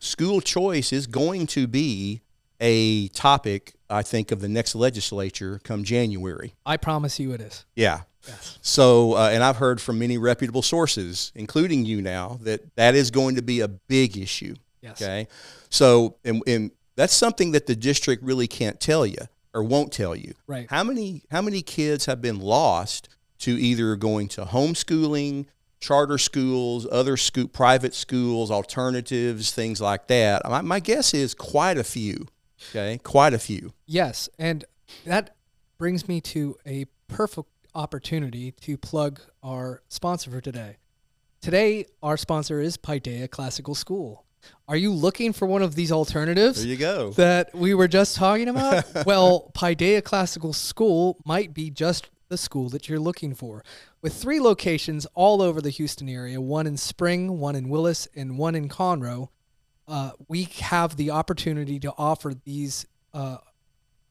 school 0.00 0.40
choice 0.40 0.92
is 0.92 1.06
going 1.06 1.46
to 1.48 1.66
be 1.66 2.22
a 2.60 3.08
topic, 3.08 3.73
I 3.90 4.02
think, 4.02 4.30
of 4.30 4.40
the 4.40 4.48
next 4.48 4.74
legislature 4.74 5.60
come 5.62 5.84
January. 5.84 6.54
I 6.64 6.76
promise 6.76 7.20
you, 7.20 7.32
it 7.32 7.40
is. 7.40 7.64
Yeah. 7.76 8.02
Yes. 8.26 8.58
So, 8.62 9.14
uh, 9.14 9.30
and 9.32 9.44
I've 9.44 9.56
heard 9.56 9.80
from 9.80 9.98
many 9.98 10.16
reputable 10.16 10.62
sources, 10.62 11.30
including 11.34 11.84
you 11.84 12.00
now, 12.00 12.38
that 12.42 12.74
that 12.76 12.94
is 12.94 13.10
going 13.10 13.36
to 13.36 13.42
be 13.42 13.60
a 13.60 13.68
big 13.68 14.16
issue. 14.16 14.54
Yes. 14.80 15.02
Okay. 15.02 15.28
So, 15.68 16.16
and, 16.24 16.42
and 16.46 16.70
that's 16.96 17.14
something 17.14 17.52
that 17.52 17.66
the 17.66 17.76
district 17.76 18.22
really 18.22 18.46
can't 18.46 18.80
tell 18.80 19.06
you 19.06 19.18
or 19.52 19.62
won't 19.62 19.92
tell 19.92 20.16
you. 20.16 20.34
Right. 20.46 20.66
How 20.70 20.84
many 20.84 21.22
how 21.30 21.42
many 21.42 21.62
kids 21.62 22.06
have 22.06 22.20
been 22.22 22.38
lost 22.38 23.08
to 23.40 23.50
either 23.52 23.96
going 23.96 24.28
to 24.28 24.42
homeschooling, 24.44 25.46
charter 25.80 26.18
schools, 26.18 26.86
other 26.90 27.16
school, 27.16 27.48
private 27.48 27.94
schools, 27.94 28.50
alternatives, 28.50 29.52
things 29.52 29.80
like 29.80 30.06
that? 30.08 30.48
My, 30.48 30.62
my 30.62 30.80
guess 30.80 31.14
is 31.14 31.34
quite 31.34 31.76
a 31.76 31.84
few. 31.84 32.26
Okay, 32.70 32.98
quite 33.02 33.34
a 33.34 33.38
few. 33.38 33.72
Yes, 33.86 34.28
and 34.38 34.64
that 35.04 35.36
brings 35.78 36.08
me 36.08 36.20
to 36.20 36.56
a 36.66 36.86
perfect 37.08 37.48
opportunity 37.74 38.52
to 38.52 38.76
plug 38.76 39.20
our 39.42 39.82
sponsor 39.88 40.30
for 40.30 40.40
today. 40.40 40.78
Today, 41.40 41.86
our 42.02 42.16
sponsor 42.16 42.60
is 42.60 42.76
Paideia 42.76 43.28
Classical 43.28 43.74
School. 43.74 44.24
Are 44.68 44.76
you 44.76 44.92
looking 44.92 45.32
for 45.32 45.46
one 45.46 45.62
of 45.62 45.74
these 45.74 45.92
alternatives? 45.92 46.62
There 46.62 46.70
you 46.70 46.76
go. 46.76 47.10
that 47.12 47.54
we 47.54 47.74
were 47.74 47.88
just 47.88 48.16
talking 48.16 48.48
about? 48.48 48.84
well, 49.06 49.50
Paideia 49.54 50.02
Classical 50.02 50.52
School 50.52 51.18
might 51.24 51.52
be 51.54 51.70
just 51.70 52.08
the 52.28 52.38
school 52.38 52.68
that 52.70 52.88
you're 52.88 52.98
looking 52.98 53.34
for. 53.34 53.64
With 54.02 54.14
three 54.14 54.40
locations 54.40 55.06
all 55.14 55.42
over 55.42 55.60
the 55.60 55.70
Houston 55.70 56.08
area 56.08 56.40
one 56.40 56.66
in 56.66 56.76
Spring, 56.76 57.38
one 57.38 57.56
in 57.56 57.68
Willis, 57.68 58.08
and 58.14 58.38
one 58.38 58.54
in 58.54 58.68
Conroe, 58.68 59.28
uh, 59.86 60.12
we 60.28 60.44
have 60.60 60.96
the 60.96 61.10
opportunity 61.10 61.78
to 61.80 61.92
offer 61.96 62.34
these 62.44 62.86
uh, 63.12 63.38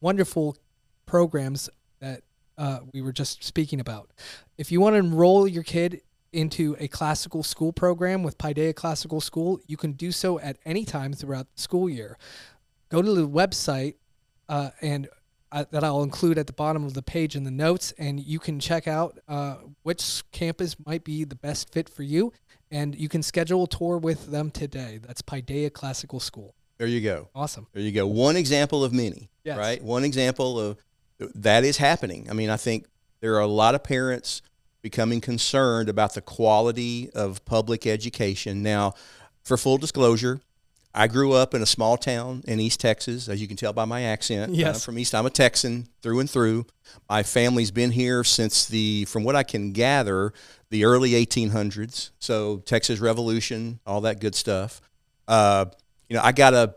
wonderful 0.01 0.57
programs 1.05 1.69
that 1.99 2.21
uh, 2.57 2.79
we 2.93 3.01
were 3.01 3.11
just 3.11 3.43
speaking 3.43 3.79
about. 3.79 4.11
If 4.57 4.71
you 4.71 4.79
want 4.79 4.93
to 4.93 4.99
enroll 4.99 5.47
your 5.47 5.63
kid 5.63 6.01
into 6.31 6.75
a 6.79 6.87
classical 6.87 7.43
school 7.43 7.71
program 7.71 8.23
with 8.23 8.37
Paideia 8.37 8.73
Classical 8.73 9.21
School, 9.21 9.59
you 9.67 9.77
can 9.77 9.93
do 9.93 10.11
so 10.11 10.39
at 10.39 10.57
any 10.65 10.83
time 10.85 11.13
throughout 11.13 11.47
the 11.55 11.61
school 11.61 11.89
year. 11.89 12.17
Go 12.89 13.01
to 13.01 13.13
the 13.13 13.27
website 13.27 13.95
uh, 14.49 14.71
and 14.81 15.07
uh, 15.51 15.65
that 15.69 15.83
I'll 15.83 16.01
include 16.01 16.39
at 16.39 16.47
the 16.47 16.53
bottom 16.53 16.83
of 16.83 16.95
the 16.95 17.03
page 17.03 17.35
in 17.35 17.43
the 17.43 17.51
notes, 17.51 17.93
and 17.99 18.19
you 18.19 18.39
can 18.39 18.59
check 18.59 18.87
out 18.87 19.19
uh, 19.27 19.57
which 19.83 20.23
campus 20.31 20.75
might 20.83 21.03
be 21.03 21.23
the 21.23 21.35
best 21.35 21.71
fit 21.71 21.87
for 21.87 22.01
you, 22.01 22.33
and 22.73 22.95
you 22.95 23.07
can 23.07 23.21
schedule 23.21 23.63
a 23.63 23.67
tour 23.67 23.97
with 23.99 24.31
them 24.31 24.49
today. 24.49 24.99
That's 25.05 25.21
Paideia 25.21 25.71
Classical 25.71 26.19
School. 26.19 26.55
There 26.79 26.87
you 26.87 27.01
go. 27.01 27.29
Awesome. 27.35 27.67
There 27.71 27.83
you 27.83 27.91
go. 27.91 28.07
One 28.07 28.35
example 28.35 28.83
of 28.83 28.91
many, 28.91 29.29
Yes. 29.45 29.57
right? 29.57 29.81
One 29.81 30.03
example 30.03 30.59
of 30.59 30.77
that 31.35 31.63
is 31.63 31.77
happening. 31.77 32.27
I 32.29 32.33
mean, 32.33 32.49
I 32.49 32.57
think 32.57 32.87
there 33.21 33.35
are 33.35 33.41
a 33.41 33.47
lot 33.47 33.75
of 33.75 33.83
parents 33.83 34.41
becoming 34.81 35.21
concerned 35.21 35.87
about 35.87 36.15
the 36.15 36.21
quality 36.21 37.11
of 37.11 37.45
public 37.45 37.85
education. 37.85 38.63
Now, 38.63 38.95
for 39.43 39.55
full 39.55 39.77
disclosure, 39.77 40.41
I 40.95 41.07
grew 41.07 41.33
up 41.33 41.53
in 41.55 41.61
a 41.61 41.65
small 41.65 41.97
town 41.97 42.43
in 42.47 42.59
East 42.59 42.79
Texas, 42.79 43.27
as 43.27 43.41
you 43.41 43.47
can 43.47 43.57
tell 43.57 43.73
by 43.73 43.85
my 43.85 44.01
accent. 44.03 44.49
I'm 44.51 44.55
Yes. 44.55 44.85
from 44.85 44.99
East. 44.99 45.15
I'm 45.15 45.25
a 45.25 45.29
Texan 45.31 45.87
through 46.03 46.19
and 46.19 46.29
through. 46.29 46.67
My 47.09 47.23
family's 47.23 47.71
been 47.71 47.91
here 47.91 48.23
since 48.23 48.65
the, 48.65 49.05
from 49.05 49.23
what 49.23 49.35
I 49.35 49.41
can 49.43 49.71
gather, 49.71 50.33
the 50.69 50.85
early 50.85 51.15
1800s. 51.15 52.11
So 52.19 52.57
Texas 52.65 52.99
Revolution, 52.99 53.79
all 53.87 54.01
that 54.01 54.19
good 54.19 54.35
stuff. 54.35 54.81
Uh, 55.27 55.65
you 56.09 56.15
know, 56.15 56.21
I 56.23 56.31
got 56.31 56.53
a 56.53 56.75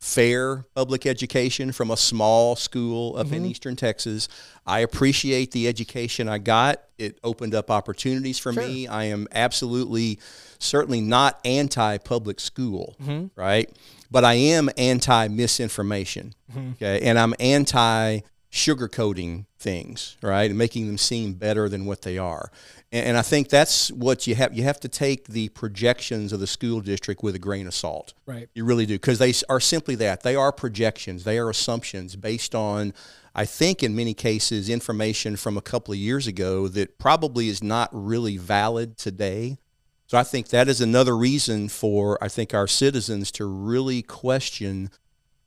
fair 0.00 0.64
public 0.74 1.06
education 1.06 1.70
from 1.72 1.90
a 1.90 1.96
small 1.96 2.56
school 2.56 3.16
up 3.16 3.32
in 3.32 3.44
Mhm. 3.44 3.50
Eastern 3.50 3.76
Texas. 3.76 4.28
I 4.66 4.80
appreciate 4.80 5.52
the 5.52 5.68
education 5.68 6.28
I 6.28 6.38
got. 6.38 6.82
It 6.98 7.18
opened 7.22 7.54
up 7.54 7.70
opportunities 7.70 8.38
for 8.38 8.52
Sure. 8.52 8.62
me. 8.66 8.86
I 8.88 9.04
am 9.04 9.26
absolutely, 9.32 10.18
certainly 10.58 11.00
not 11.00 11.40
anti 11.44 11.98
public 11.98 12.40
school, 12.40 12.96
Mhm. 13.02 13.30
right? 13.36 13.70
But 14.10 14.24
I 14.24 14.34
am 14.34 14.70
anti 14.76 15.28
misinformation, 15.28 16.34
Mhm. 16.54 16.74
okay? 16.74 17.00
And 17.00 17.18
I'm 17.18 17.34
anti 17.40 18.20
sugarcoating 18.52 19.44
things, 19.58 20.16
right? 20.22 20.48
And 20.50 20.58
making 20.58 20.86
them 20.86 20.98
seem 20.98 21.34
better 21.34 21.68
than 21.68 21.84
what 21.86 22.02
they 22.02 22.16
are. 22.18 22.50
And, 22.92 23.06
and 23.08 23.18
I 23.18 23.22
think 23.22 23.48
that's 23.48 23.90
what 23.90 24.26
you 24.26 24.34
have. 24.34 24.56
You 24.56 24.62
have 24.64 24.80
to 24.80 24.88
take 24.88 25.28
the 25.28 25.48
projections 25.50 26.32
of 26.32 26.40
the 26.40 26.46
school 26.46 26.80
district 26.80 27.22
with 27.22 27.34
a 27.34 27.38
grain 27.38 27.66
of 27.66 27.74
salt. 27.74 28.14
Right. 28.26 28.48
You 28.54 28.64
really 28.64 28.86
do, 28.86 28.94
because 28.94 29.18
they 29.18 29.34
are 29.48 29.60
simply 29.60 29.94
that. 29.96 30.22
They 30.22 30.36
are 30.36 30.52
projections. 30.52 31.24
They 31.24 31.38
are 31.38 31.50
assumptions 31.50 32.16
based 32.16 32.54
on, 32.54 32.94
I 33.34 33.44
think, 33.44 33.82
in 33.82 33.94
many 33.94 34.14
cases, 34.14 34.68
information 34.70 35.36
from 35.36 35.56
a 35.58 35.62
couple 35.62 35.92
of 35.92 35.98
years 35.98 36.26
ago 36.26 36.68
that 36.68 36.98
probably 36.98 37.48
is 37.48 37.62
not 37.62 37.90
really 37.92 38.36
valid 38.38 38.96
today. 38.96 39.58
So 40.06 40.16
I 40.16 40.22
think 40.22 40.48
that 40.48 40.68
is 40.68 40.80
another 40.80 41.16
reason 41.16 41.68
for 41.68 42.22
I 42.22 42.28
think 42.28 42.54
our 42.54 42.66
citizens 42.66 43.30
to 43.32 43.44
really 43.46 44.02
question, 44.02 44.90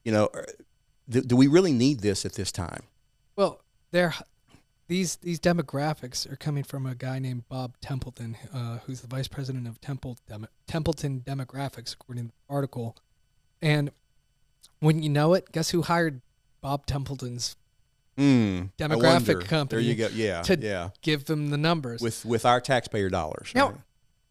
you 0.03 0.11
know, 0.11 0.29
er, 0.35 0.45
do, 1.09 1.21
do 1.21 1.35
we 1.35 1.47
really 1.47 1.71
need 1.71 2.01
this 2.01 2.25
at 2.25 2.33
this 2.33 2.51
time? 2.51 2.83
Well, 3.35 3.61
they're 3.91 4.13
these 4.87 5.17
these 5.17 5.39
demographics 5.39 6.29
are 6.29 6.35
coming 6.35 6.63
from 6.63 6.85
a 6.85 6.95
guy 6.95 7.19
named 7.19 7.47
Bob 7.47 7.75
Templeton, 7.79 8.35
uh, 8.53 8.79
who's 8.85 9.01
the 9.01 9.07
vice 9.07 9.27
president 9.27 9.67
of 9.67 9.79
Temple 9.79 10.17
Dem- 10.27 10.47
Templeton 10.67 11.21
Demographics, 11.21 11.93
according 11.93 12.25
to 12.25 12.31
the 12.31 12.53
article. 12.53 12.97
And 13.61 13.91
when 14.79 15.01
you 15.01 15.09
know 15.09 15.33
it, 15.35 15.51
guess 15.51 15.69
who 15.69 15.83
hired 15.83 16.21
Bob 16.61 16.85
Templeton's. 16.85 17.55
I 18.17 18.67
Demographic 18.77 19.45
company 19.45 19.81
There 19.81 19.89
you 19.89 19.95
go. 19.95 20.09
Yeah. 20.13 20.41
to 20.41 20.59
yeah. 20.59 20.89
give 21.01 21.23
them 21.23 21.51
the 21.51 21.57
numbers? 21.57 22.01
With 22.01 22.25
with 22.25 22.45
our 22.45 22.59
taxpayer 22.59 23.09
dollars. 23.09 23.53
Now, 23.55 23.69
right? 23.69 23.77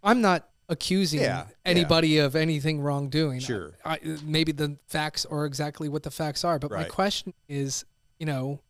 I'm 0.02 0.20
not 0.20 0.48
accusing 0.68 1.20
Yeah, 1.20 1.26
yeah. 1.46 1.46
anybody 1.64 2.18
of 2.18 2.36
anything 2.36 2.80
wrongdoing. 2.80 3.40
Sure. 3.40 3.72
I, 3.84 3.94
I, 3.94 4.00
maybe 4.22 4.52
the 4.52 4.76
facts 4.86 5.24
are 5.24 5.44
exactly 5.46 5.88
what 5.88 6.02
the 6.02 6.10
facts 6.10 6.44
are, 6.44 6.58
but 6.58 6.70
my 6.70 6.84
question 6.84 7.32
is, 7.48 7.84
you 8.18 8.26
know, 8.26 8.60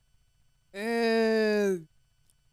eh, 0.75 1.77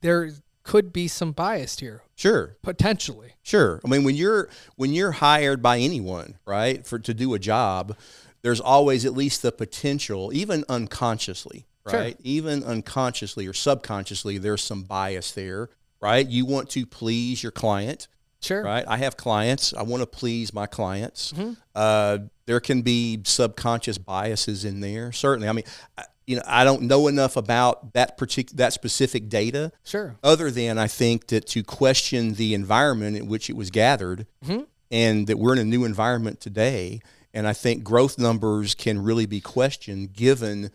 there 0.01 0.31
could 0.63 0.91
be 0.91 1.07
some 1.07 1.31
bias 1.31 1.77
here 1.79 2.01
Sure. 2.15 2.57
potentially. 2.63 3.33
Sure. 3.43 3.79
I 3.85 3.87
mean, 3.87 4.03
when 4.03 4.15
you're 4.15 4.49
when 4.75 4.93
you're 4.93 5.11
hired 5.11 5.61
by 5.61 5.77
anyone, 5.79 6.37
right, 6.45 6.85
for 6.85 6.97
to 6.99 7.13
do 7.13 7.33
a 7.35 7.39
job, 7.39 7.95
there's 8.41 8.59
always 8.61 9.05
at 9.05 9.13
least 9.13 9.41
the 9.43 9.51
potential, 9.51 10.31
even 10.33 10.63
unconsciously, 10.69 11.67
Sure. 11.87 11.99
right? 11.99 12.17
Even 12.23 12.63
unconsciously 12.63 13.45
or 13.47 13.53
subconsciously, 13.53 14.39
there's 14.39 14.63
some 14.63 14.83
bias 14.83 15.31
there, 15.33 15.69
right? 16.01 16.27
You 16.27 16.45
want 16.45 16.69
to 16.71 16.85
please 16.87 17.43
your 17.43 17.51
client, 17.51 18.07
Sure. 18.45 18.63
right? 18.63 18.85
I 18.87 18.97
have 18.97 19.17
clients. 19.17 19.73
I 19.73 19.81
want 19.83 20.01
to 20.01 20.07
please 20.07 20.53
my 20.53 20.65
clients. 20.67 21.33
Mhm. 21.33 21.57
Uh, 21.73 22.17
there 22.45 22.59
can 22.59 22.81
be 22.81 23.21
subconscious 23.25 23.97
biases 23.97 24.65
in 24.65 24.79
there. 24.81 25.11
Certainly. 25.11 25.47
I 25.49 25.51
mean, 25.53 25.65
I, 25.97 26.03
you 26.27 26.35
know, 26.37 26.43
I 26.45 26.63
don't 26.63 26.83
know 26.83 27.07
enough 27.07 27.35
about 27.37 27.93
that 27.93 28.17
particular 28.17 28.57
that 28.57 28.73
specific 28.73 29.29
data 29.29 29.71
Sure. 29.83 30.15
other 30.23 30.49
than 30.51 30.77
I 30.77 30.87
think 30.87 31.27
that 31.27 31.47
to 31.49 31.63
question 31.63 32.33
the 32.33 32.53
environment 32.53 33.15
in 33.17 33.27
which 33.27 33.49
it 33.49 33.55
was 33.55 33.69
gathered, 33.69 34.25
Mhm. 34.45 34.65
and 34.91 35.27
that 35.27 35.37
we're 35.37 35.53
in 35.53 35.59
a 35.59 35.63
new 35.65 35.83
environment 35.85 36.39
today. 36.39 36.99
And 37.33 37.47
I 37.47 37.53
think 37.53 37.83
growth 37.83 38.17
numbers 38.17 38.73
can 38.75 39.03
really 39.03 39.25
be 39.25 39.41
questioned 39.41 40.13
given 40.13 40.71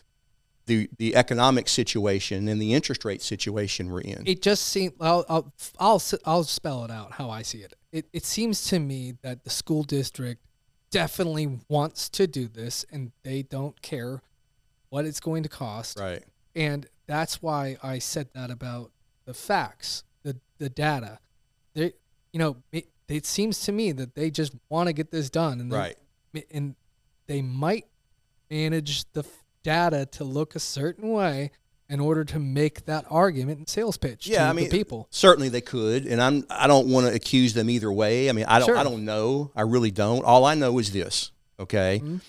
the 0.66 0.88
the 0.98 1.16
economic 1.16 1.68
situation 1.68 2.48
and 2.48 2.60
the 2.60 2.74
interest 2.74 3.04
rate 3.04 3.22
situation 3.22 3.90
we're 3.90 4.00
in. 4.02 4.22
It 4.26 4.42
just 4.42 4.66
seems. 4.66 4.92
I'll, 5.00 5.24
I'll 5.28 5.52
I'll 5.78 6.02
I'll 6.24 6.44
spell 6.44 6.84
it 6.84 6.90
out 6.90 7.12
how 7.12 7.30
I 7.30 7.42
see 7.42 7.58
it. 7.58 7.74
It 7.92 8.06
it 8.12 8.24
seems 8.24 8.64
to 8.68 8.78
me 8.78 9.14
that 9.22 9.44
the 9.44 9.50
school 9.50 9.82
district 9.82 10.42
definitely 10.90 11.58
wants 11.68 12.08
to 12.10 12.26
do 12.26 12.48
this, 12.48 12.84
and 12.92 13.12
they 13.22 13.42
don't 13.42 13.80
care 13.82 14.22
what 14.90 15.04
it's 15.04 15.20
going 15.20 15.42
to 15.44 15.48
cost. 15.48 15.98
right. 15.98 16.22
and 16.56 16.86
that's 17.06 17.40
why 17.42 17.76
I 17.82 17.98
said 17.98 18.28
that 18.34 18.50
about 18.50 18.90
the 19.24 19.34
facts, 19.34 20.04
the 20.22 20.36
the 20.58 20.68
data. 20.68 21.18
They, 21.74 21.92
you 22.32 22.38
know, 22.38 22.56
it, 22.72 22.88
it 23.08 23.26
seems 23.26 23.60
to 23.62 23.72
me 23.72 23.92
that 23.92 24.14
they 24.14 24.30
just 24.30 24.52
want 24.68 24.88
to 24.88 24.92
get 24.92 25.10
this 25.12 25.30
done, 25.30 25.60
and 25.60 25.70
they, 25.72 25.76
Right. 25.76 25.96
and 26.52 26.74
they 27.26 27.42
might 27.42 27.86
manage 28.50 29.04
the 29.12 29.24
data 29.62 30.06
to 30.12 30.24
look 30.24 30.54
a 30.54 30.60
certain 30.60 31.10
way 31.10 31.50
in 31.88 31.98
order 32.00 32.24
to 32.24 32.38
make 32.38 32.84
that 32.86 33.04
argument 33.10 33.58
and 33.58 33.68
sales 33.68 33.96
pitch 33.96 34.26
Yeah, 34.28 34.44
to 34.44 34.50
I 34.50 34.52
mean, 34.52 34.66
the 34.66 34.70
people. 34.70 35.08
Certainly 35.10 35.48
they 35.48 35.60
could, 35.60 36.06
and 36.06 36.22
I'm 36.22 36.44
I 36.48 36.66
don't 36.66 36.88
want 36.88 37.06
to 37.08 37.12
accuse 37.14 37.52
them 37.54 37.68
either 37.68 37.90
way. 37.90 38.28
I 38.28 38.32
mean, 38.32 38.44
I 38.46 38.58
don't 38.60 38.68
Sure. 38.68 38.76
I 38.76 38.84
don't 38.84 39.04
know. 39.04 39.50
I 39.56 39.62
really 39.62 39.90
don't. 39.90 40.24
All 40.24 40.44
I 40.44 40.54
know 40.54 40.78
is 40.78 40.92
this. 40.92 41.32
Okay, 41.58 42.00
Mhm. 42.02 42.20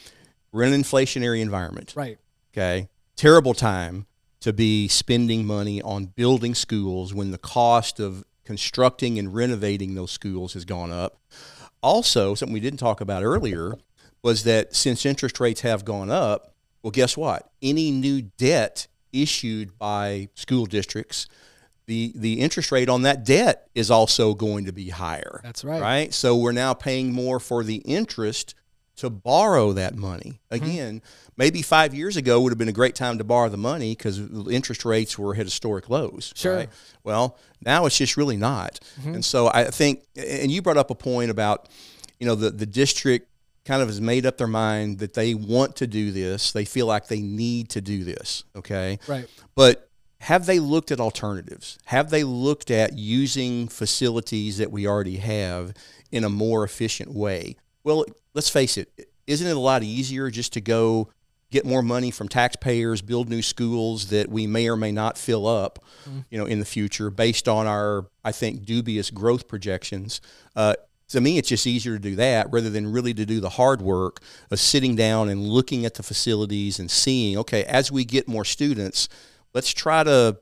we're 0.52 0.63
in 0.63 0.74
an 0.74 0.82
inflationary 0.84 1.41
environment. 1.41 1.94
Right. 1.96 2.17
Okay, 2.54 2.89
terrible 3.15 3.54
time 3.54 4.08
to 4.41 4.52
be 4.52 4.88
spending 4.88 5.46
money 5.46 5.82
on 5.84 6.06
building 6.08 6.56
schools 6.56 7.13
when 7.13 7.30
the 7.32 7.38
cost 7.38 8.00
of 8.00 8.26
constructing 8.44 9.20
and 9.20 9.34
renovating 9.34 9.94
those 9.94 10.10
schools 10.12 10.54
has 10.54 10.65
gone 10.65 10.91
up. 10.91 11.22
Also, 11.84 12.34
something 12.36 12.52
we 12.54 12.60
didn't 12.60 12.80
talk 12.80 13.00
about 13.00 13.24
earlier 13.24 13.76
was 14.24 14.44
that 14.44 14.76
since 14.76 15.06
interest 15.06 15.39
rates 15.39 15.62
have 15.62 15.86
gone 15.86 16.10
up, 16.10 16.51
well, 16.84 16.91
guess 16.91 17.15
what? 17.15 17.50
Any 17.62 17.91
new 17.91 18.22
debt 18.22 18.88
issued 19.13 19.78
by 19.78 20.30
school 20.36 20.65
districts, 20.65 21.28
the 21.86 22.13
the 22.15 22.39
interest 22.39 22.72
rate 22.72 22.89
on 22.89 23.02
that 23.04 23.24
debt 23.26 23.67
is 23.76 23.91
also 23.91 24.34
going 24.34 24.65
to 24.65 24.72
be 24.72 24.89
higher. 24.89 25.41
That's 25.44 25.63
right. 25.63 25.82
Right? 25.82 26.13
So 26.13 26.36
we're 26.36 26.52
now 26.52 26.74
paying 26.74 27.12
more 27.13 27.39
for 27.39 27.63
the 27.63 27.78
interest 27.78 28.56
to 28.98 29.10
borrow 29.10 29.74
that 29.74 29.96
money. 29.96 30.41
Mm-hmm. 30.52 30.63
Again, 30.63 31.02
maybe 31.36 31.62
5 31.62 31.94
years 31.94 32.17
ago 32.17 32.39
would 32.41 32.52
have 32.52 32.58
been 32.60 32.67
a 32.67 32.74
great 32.74 32.94
time 32.94 33.17
to 33.17 33.24
borrow 33.24 33.50
the 33.50 33.58
money 33.58 33.96
cuz 33.96 34.20
interest 34.52 34.86
rates 34.86 35.17
were 35.17 35.34
at 35.34 35.46
historic 35.46 35.89
lows, 35.89 36.34
Sure. 36.36 36.56
right? 36.56 36.70
Well, 37.04 37.38
now 37.65 37.86
it's 37.86 37.98
just 37.98 38.15
really 38.15 38.38
not. 38.38 38.80
Mm-hmm. 39.00 39.15
And 39.15 39.26
so 39.26 39.48
I 39.48 39.65
think 39.65 40.04
and 40.15 40.52
you 40.52 40.62
brought 40.62 40.78
up 40.78 40.91
a 40.91 40.96
point 40.96 41.32
about 41.32 41.67
you 42.20 42.28
know 42.28 42.36
the 42.36 42.52
the 42.52 42.65
district 42.67 43.28
kind 43.65 43.82
of 43.82 43.88
has 43.88 44.02
made 44.02 44.26
up 44.26 44.38
their 44.38 44.47
mind 44.47 45.00
that 45.00 45.13
they 45.13 45.34
want 45.34 45.76
to 45.78 45.88
do 45.88 46.12
this. 46.12 46.52
They 46.52 46.65
feel 46.65 46.88
like 46.88 47.08
they 47.08 47.21
need 47.21 47.69
to 47.69 47.82
do 47.82 48.04
this, 48.04 48.43
okay? 48.56 49.00
Right. 49.08 49.28
But 49.56 49.89
have 50.21 50.45
they 50.45 50.60
looked 50.60 50.91
at 50.91 51.00
alternatives? 51.00 51.78
Have 51.86 52.10
they 52.10 52.24
looked 52.24 52.71
at 52.71 52.97
using 52.97 53.67
facilities 53.67 54.58
that 54.58 54.71
we 54.71 54.88
already 54.88 55.17
have 55.17 55.74
in 56.12 56.24
a 56.24 56.30
more 56.30 56.63
efficient 56.63 57.13
way? 57.13 57.56
Well, 57.84 58.06
let's 58.34 58.50
face 58.50 58.78
it, 58.78 59.10
isn't 59.28 59.47
it 59.47 59.56
a 59.56 59.60
lot 59.60 59.84
easier 59.84 60.30
just 60.30 60.54
to 60.54 60.62
go 60.62 61.10
get 61.52 61.65
more 61.65 61.82
money 61.82 62.12
from 62.12 62.30
taxpayers, 62.30 63.02
build 63.02 63.30
new 63.30 63.41
schools 63.41 64.08
that 64.08 64.30
we 64.30 64.47
may 64.47 64.69
or 64.69 64.78
may 64.78 64.91
not 64.91 65.17
fill 65.17 65.45
up, 65.47 65.84
you 66.30 66.38
know, 66.38 66.45
in 66.45 66.60
the 66.60 66.65
future 66.65 67.10
based 67.10 67.47
on 67.47 67.67
our, 67.67 68.06
I 68.24 68.32
think, 68.32 68.63
dubious 68.63 69.10
growth 69.10 69.47
projections? 69.47 70.21
Uh, 70.56 70.76
to 71.12 71.21
me, 71.21 71.38
it's 71.38 71.50
just 71.50 71.67
easier 71.67 71.93
to 71.93 72.00
do 72.00 72.15
that 72.15 72.47
rather 72.52 72.69
than 72.69 72.91
really 72.91 73.13
to 73.13 73.26
do 73.26 73.39
the 73.39 73.50
hard 73.50 73.82
work 73.82 74.19
of 74.50 74.60
sitting 74.60 74.95
down 74.95 75.30
and 75.30 75.47
looking 75.47 75.86
at 75.86 75.95
the 75.95 76.04
facilities 76.04 76.80
and 76.80 76.89
seeing, 76.89 77.38
okay, 77.38 77.63
as 77.65 77.91
we 77.91 78.06
get 78.06 78.28
more 78.28 78.45
students, 78.45 79.10
let's 79.54 79.71
try 79.71 80.04
to 80.04 80.38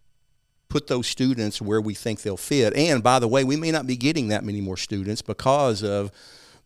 put 0.70 0.88
those 0.88 1.08
students 1.08 1.62
where 1.62 1.82
we 1.82 1.94
think 1.94 2.22
they'll 2.22 2.38
fit. 2.38 2.76
And 2.76 3.02
by 3.02 3.20
the 3.20 3.28
way, 3.28 3.44
we 3.44 3.56
may 3.56 3.72
not 3.72 3.88
be 3.88 3.98
getting 3.98 4.28
that 4.28 4.44
many 4.44 4.62
more 4.62 4.78
students 4.78 5.22
because 5.22 5.84
of 5.84 6.12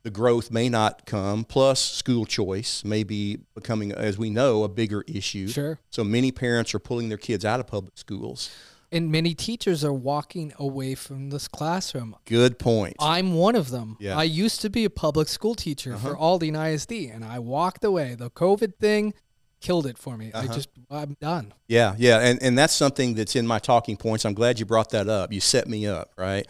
the 0.04 0.12
growth 0.12 0.52
may 0.52 0.68
not 0.68 1.06
come, 1.06 1.46
plus 1.46 1.80
school 1.80 2.26
choice 2.26 2.84
may 2.84 3.04
be 3.04 3.40
becoming, 3.56 3.94
as 3.94 4.18
we 4.18 4.30
know, 4.30 4.64
a 4.64 4.68
bigger 4.68 5.06
issue. 5.08 5.48
Sure. 5.48 5.80
So 5.90 6.04
many 6.04 6.34
parents 6.34 6.76
are 6.76 6.80
pulling 6.80 7.08
their 7.08 7.18
kids 7.18 7.46
out 7.46 7.62
of 7.62 7.68
public 7.68 7.98
schools. 7.98 8.52
And 8.94 9.12
many 9.12 9.34
teachers 9.34 9.84
are 9.84 9.92
walking 9.94 10.54
away 10.60 10.94
from 10.96 11.30
this 11.32 11.48
classroom. 11.48 12.16
Good 12.26 12.60
point. 12.60 12.96
I'm 13.00 13.34
one 13.34 13.56
of 13.56 13.72
them. 13.72 13.98
Yeah. 14.00 14.12
Uh-huh. 14.12 14.22
I 14.22 14.24
used 14.26 14.62
to 14.62 14.70
be 14.70 14.86
a 14.86 14.90
public 14.90 15.28
school 15.28 15.56
teacher 15.56 15.98
for 15.98 16.16
Aldine 16.16 16.56
ISD, 16.56 16.92
and 17.12 17.26
I 17.26 17.40
walked 17.40 17.84
away. 17.84 18.16
The 18.16 18.30
COVID 18.30 18.76
thing 18.80 19.14
killed 19.62 19.88
it 19.88 19.98
for 19.98 20.16
me. 20.18 20.32
I 20.34 20.40
Uh-huh. 20.46 20.54
just, 20.54 20.70
I'm 20.92 21.16
done. 21.20 21.54
Yeah, 21.68 21.96
yeah, 21.98 22.20
and 22.20 22.42
and 22.44 22.58
that's 22.58 22.74
something 22.74 23.16
that's 23.16 23.36
in 23.36 23.48
my 23.48 23.60
talking 23.60 23.98
points. 23.98 24.26
I'm 24.26 24.34
glad 24.36 24.60
you 24.60 24.66
brought 24.66 24.90
that 24.92 25.08
up. 25.10 25.34
You 25.34 25.40
set 25.40 25.68
me 25.68 25.88
up, 25.88 26.12
right? 26.18 26.46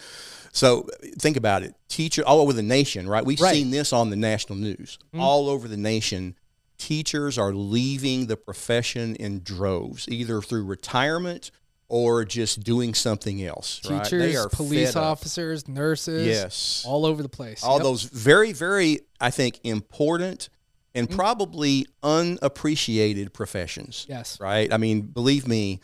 So 0.51 0.88
think 1.19 1.38
about 1.38 1.63
it. 1.63 1.75
Teacher 1.88 2.23
all 2.25 2.39
over 2.41 2.53
the 2.53 2.62
nation, 2.63 3.08
right? 3.08 3.25
We've 3.25 3.39
Right. 3.41 3.56
seen 3.56 3.71
this 3.71 3.93
on 3.93 4.10
the 4.10 4.15
national 4.15 4.58
news. 4.60 4.99
All 5.17 5.47
over 5.49 5.67
the 5.67 5.77
nation, 5.77 6.36
teachers 6.77 7.38
are 7.38 7.53
leaving 7.53 8.27
the 8.27 8.36
profession 8.38 9.15
in 9.15 9.41
droves, 9.43 10.08
either 10.10 10.41
through 10.41 10.65
retirement 10.65 11.49
or 11.95 12.25
just 12.25 12.63
doing 12.63 12.95
something 12.95 13.45
else. 13.45 13.79
right? 13.88 14.03
Teachers, 14.03 14.36
are 14.36 14.49
police 14.49 14.95
officers, 14.95 15.67
nurses, 15.67 16.25
Yes. 16.25 16.84
all 16.88 17.06
over 17.06 17.21
the 17.21 17.29
place. 17.29 17.63
all 17.63 17.75
Yep. 17.77 17.84
those 17.84 18.01
very, 18.01 18.51
very, 18.51 19.01
I 19.21 19.29
think, 19.29 19.60
important 19.63 20.49
and 20.95 21.08
Mm-hmm. 21.08 21.15
probably 21.15 21.86
unappreciated 22.01 23.32
professions 23.32 24.08
Yes. 24.10 24.39
right? 24.39 24.73
I 24.73 24.77
mean, 24.77 25.01
believe 25.01 25.47
me, 25.47 25.82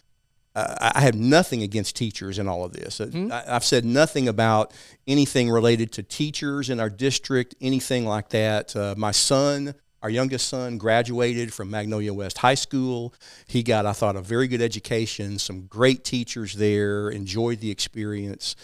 uh, 0.55 0.89
I 0.95 1.01
have 1.01 1.13
nothing 1.15 1.61
against 1.61 1.95
teachers 1.95 2.39
in 2.39 2.47
all 2.47 2.65
of 2.65 2.73
this. 2.73 2.97
Mm-hmm. 2.97 3.31
I, 3.31 3.43
I've 3.55 3.63
said 3.63 3.85
nothing 3.85 4.27
about 4.27 4.73
anything 5.07 5.47
related 5.51 5.91
to 5.93 6.01
teachers 6.03 6.71
in 6.71 6.79
our 6.79 6.89
district, 6.89 7.53
anything 7.61 8.07
like 8.07 8.29
that. 8.29 8.75
Uh, 8.75 8.95
my 8.97 9.11
son, 9.11 9.75
our 10.01 10.09
youngest 10.09 10.47
son, 10.47 10.77
graduated 10.77 11.53
from 11.53 11.69
Magnolia 11.69 12.13
West 12.13 12.37
High 12.39 12.55
School. 12.55 13.13
He 13.47 13.63
got, 13.63 13.85
I 13.85 13.93
thought, 13.93 14.15
a 14.15 14.21
very 14.21 14.47
good 14.47 14.61
education, 14.61 15.39
some 15.39 15.65
great 15.67 16.03
teachers 16.03 16.53
there, 16.53 17.09
enjoyed 17.09 17.59
the 17.59 17.71
experience. 17.71 18.55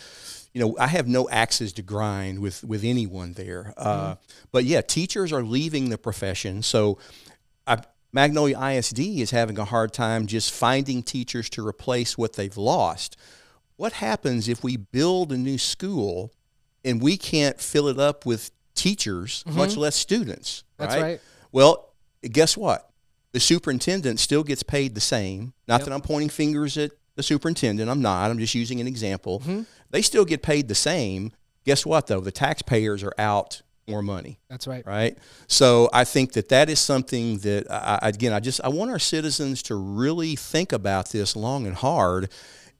You 0.53 0.61
know, 0.61 0.77
I 0.79 0.87
have 0.87 1.07
no 1.07 1.29
axes 1.29 1.73
to 1.73 1.81
grind 1.81 2.39
with, 2.39 2.63
with 2.63 2.83
anyone 2.83 3.33
there. 3.33 3.73
Uh, 3.75 4.15
but 4.51 4.63
yeah, 4.63 4.81
teachers 4.81 5.33
are 5.33 5.43
leaving 5.43 5.89
the 5.89 5.97
profession. 5.97 6.61
So 6.61 6.97
I, 7.67 7.79
Magnolia 8.13 8.57
ISD 8.57 8.99
is 8.99 9.31
having 9.31 9.59
a 9.59 9.65
hard 9.65 9.91
time 9.91 10.27
just 10.27 10.53
finding 10.53 11.03
teachers 11.03 11.49
to 11.49 11.67
replace 11.67 12.17
what 12.17 12.33
they've 12.33 12.55
lost. 12.55 13.17
What 13.75 13.91
happens 13.93 14.47
if 14.47 14.63
we 14.63 14.77
build 14.77 15.33
a 15.33 15.37
new 15.37 15.57
school 15.57 16.31
and 16.85 17.01
we 17.01 17.17
can't 17.17 17.59
fill 17.59 17.89
it 17.89 17.99
up 17.99 18.25
with 18.25 18.51
teachers, 18.75 19.43
much 19.47 19.75
less 19.77 19.95
students? 19.95 20.63
Mm-hmm. 20.79 20.83
That's 20.83 21.01
right. 21.01 21.19
Well, 21.51 21.93
guess 22.21 22.55
what? 22.57 22.89
The 23.31 23.39
superintendent 23.39 24.19
still 24.19 24.43
gets 24.43 24.63
paid 24.63 24.95
the 24.95 25.01
same. 25.01 25.53
Not 25.67 25.83
that 25.85 25.91
I'm 25.93 26.01
pointing 26.01 26.29
fingers 26.29 26.77
at 26.77 26.91
the 27.15 27.23
superintendent. 27.23 27.89
I'm 27.89 28.01
not. 28.01 28.29
I'm 28.29 28.39
just 28.39 28.55
using 28.55 28.79
an 28.79 28.87
example. 28.87 29.39
Mm-hmm. 29.39 29.61
They 29.89 30.01
still 30.01 30.25
get 30.25 30.41
paid 30.41 30.67
the 30.67 30.75
same. 30.75 31.31
Guess 31.65 31.85
what, 31.85 32.07
though? 32.07 32.19
The 32.21 32.31
taxpayers 32.31 33.03
are 33.03 33.13
out 33.17 33.61
more 33.87 34.01
money 34.01 34.39
That's 34.49 34.67
right. 34.67 34.85
right? 34.85 35.17
So 35.47 35.89
I 35.93 36.05
think 36.05 36.33
that 36.33 36.49
that 36.49 36.69
is 36.69 36.79
something 36.79 37.37
that 37.39 37.69
I- 37.69 37.99
again, 38.09 38.33
I 38.33 38.39
just 38.39 38.59
I 38.63 38.69
want 38.69 38.89
our 38.91 38.99
citizens 38.99 39.61
to 39.63 39.75
really 39.75 40.35
think 40.35 40.71
about 40.71 41.09
this 41.09 41.35
long 41.35 41.67
and 41.67 41.75
hard, 41.75 42.31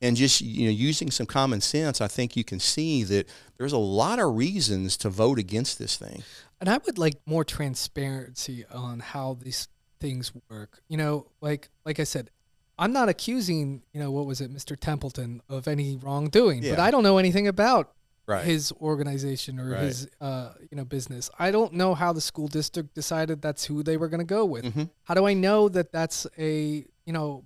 and 0.02 0.16
just 0.18 0.42
you 0.42 0.66
know 0.66 0.72
using 0.72 1.12
some 1.12 1.26
common 1.26 1.62
sense. 1.62 2.02
I 2.02 2.08
think 2.08 2.36
you 2.36 2.44
can 2.44 2.60
see 2.60 3.04
that 3.04 3.28
there's 3.58 3.74
a 3.74 3.78
lot 3.78 4.20
of 4.20 4.36
reasons 4.36 4.98
to 4.98 5.10
vote 5.10 5.40
against 5.40 5.80
this 5.80 5.96
thing. 5.98 6.24
And 6.60 6.70
I 6.70 6.78
would 6.86 6.98
like 6.98 7.16
more 7.26 7.44
transparency 7.44 8.66
on 8.72 9.00
how 9.00 9.38
these 9.42 9.68
things 10.00 10.32
work. 10.50 10.82
You 10.88 10.98
know, 10.98 11.28
like 11.42 11.70
like 11.86 12.00
I 12.00 12.04
said, 12.04 12.30
I'm 12.78 12.92
not 12.94 13.08
accusing, 13.10 13.84
you 13.94 14.00
know, 14.02 14.12
what 14.12 14.26
was 14.26 14.42
it, 14.42 14.54
Mr. 14.54 14.78
Templeton 14.78 15.42
of 15.50 15.68
any 15.68 15.96
wrongdoing, 15.96 16.62
but 16.62 16.80
I 16.80 16.92
don't 16.92 17.04
know 17.04 17.18
anything 17.18 17.48
about 17.48 17.92
Right. 18.28 18.44
his 18.44 18.72
organization 18.82 19.60
or 19.60 19.70
Right. 19.70 19.84
his 19.84 20.10
uh, 20.20 20.54
you 20.72 20.76
know 20.78 20.84
business. 20.86 21.30
I 21.38 21.52
don't 21.52 21.74
know 21.74 21.94
how 21.94 22.12
the 22.12 22.22
school 22.22 22.48
district 22.48 22.96
decided 22.96 23.42
that's 23.42 23.66
who 23.66 23.84
they 23.84 23.98
were 23.98 24.08
going 24.10 24.20
to 24.20 24.26
go 24.26 24.46
with. 24.46 24.66
Mhm. 24.66 24.90
How 25.04 25.14
do 25.14 25.26
I 25.28 25.34
know 25.36 25.70
that 25.70 25.92
that's 25.92 26.26
a, 26.38 26.86
you 27.06 27.14
know, 27.14 27.44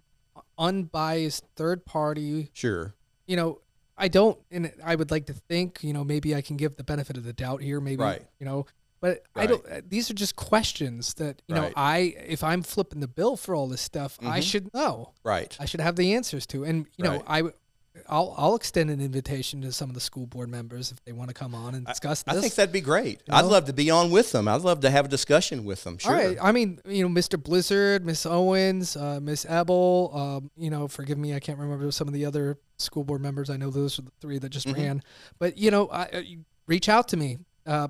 unbiased 0.60 1.44
third 1.56 1.86
party 1.86 2.50
Sure. 2.54 2.94
you 3.26 3.36
know, 3.36 3.62
I 3.98 4.08
don't, 4.08 4.38
and 4.52 4.72
I 4.84 4.96
would 4.96 5.12
like 5.12 5.26
to 5.28 5.34
think, 5.34 5.84
you 5.84 5.92
know, 5.94 6.04
maybe 6.04 6.34
I 6.36 6.42
can 6.42 6.56
give 6.58 6.76
the 6.78 6.84
benefit 6.84 7.18
of 7.18 7.24
the 7.24 7.34
doubt 7.34 7.62
here, 7.62 7.80
maybe, 7.82 8.02
Right. 8.04 8.26
you 8.40 8.46
know, 8.46 8.66
but 9.02 9.24
I 9.36 9.46
don't. 9.46 9.90
These 9.90 10.10
are 10.12 10.14
just 10.14 10.36
questions 10.36 11.14
that 11.16 11.42
you 11.48 11.56
know, 11.56 11.72
I 11.76 12.16
if 12.28 12.44
I'm 12.44 12.62
flipping 12.64 13.00
the 13.00 13.08
bill 13.08 13.38
for 13.38 13.56
all 13.56 13.68
this 13.68 13.82
stuff, 13.82 14.18
I 14.22 14.40
Mhm. 14.40 14.44
should 14.44 14.74
know. 14.74 15.14
Right. 15.24 15.56
I 15.60 15.66
should 15.66 15.80
have 15.80 15.96
the 15.96 16.14
answers 16.14 16.46
to, 16.48 16.64
and 16.66 16.86
you 16.98 17.04
know, 17.06 17.18
Right. 17.26 17.46
I 17.48 17.52
I'll 18.08 18.34
I'll 18.38 18.56
extend 18.56 18.90
an 18.90 19.02
invitation 19.02 19.62
to 19.62 19.72
some 19.72 19.90
of 19.90 19.94
the 19.94 20.00
school 20.00 20.26
board 20.26 20.50
members 20.50 20.92
if 20.92 21.04
they 21.06 21.12
want 21.12 21.30
to 21.30 21.34
come 21.34 21.54
on 21.54 21.76
and 21.76 21.86
discuss 21.86 22.24
I 22.28 22.34
this. 22.34 22.42
think 22.42 22.56
that'd 22.56 22.72
be 22.74 22.82
great. 22.82 23.22
You 23.28 23.34
I'd 23.34 23.46
love 23.46 23.66
to 23.66 23.74
be 23.74 23.90
on 23.92 24.10
with 24.12 24.32
them. 24.32 24.48
I'd 24.48 24.62
love 24.62 24.80
to 24.82 24.90
have 24.90 25.06
a 25.06 25.08
discussion 25.10 25.66
with 25.66 25.84
them. 25.84 25.98
Sure. 25.98 26.12
All 26.12 26.18
right. 26.18 26.38
I 26.42 26.52
mean, 26.52 26.80
you 26.86 27.08
know, 27.08 27.14
Mr. 27.14 27.42
Blizzard, 27.42 28.06
Miss 28.06 28.26
Owens, 28.26 28.96
uh, 28.96 29.20
Miss 29.22 29.46
Ebel. 29.48 30.12
Um, 30.14 30.52
you 30.56 30.70
know, 30.70 30.88
forgive 30.88 31.18
me, 31.18 31.34
I 31.34 31.40
can't 31.40 31.60
remember 31.60 31.92
some 31.92 32.08
of 32.08 32.14
the 32.14 32.26
other 32.26 32.58
school 32.78 33.04
board 33.04 33.22
members. 33.22 33.50
I 33.50 33.58
know 33.58 33.70
those 33.70 34.00
are 34.00 34.04
the 34.04 34.12
three 34.22 34.38
that 34.40 34.50
just 34.50 34.68
Mhm. 34.68 34.76
ran. 34.76 35.04
But 35.40 35.58
you 35.58 35.72
know, 35.72 35.88
I, 35.90 36.04
uh, 36.14 36.20
you 36.20 36.46
reach 36.68 36.90
out 36.90 37.08
to 37.10 37.18
me. 37.18 37.40
Uh, 37.66 37.90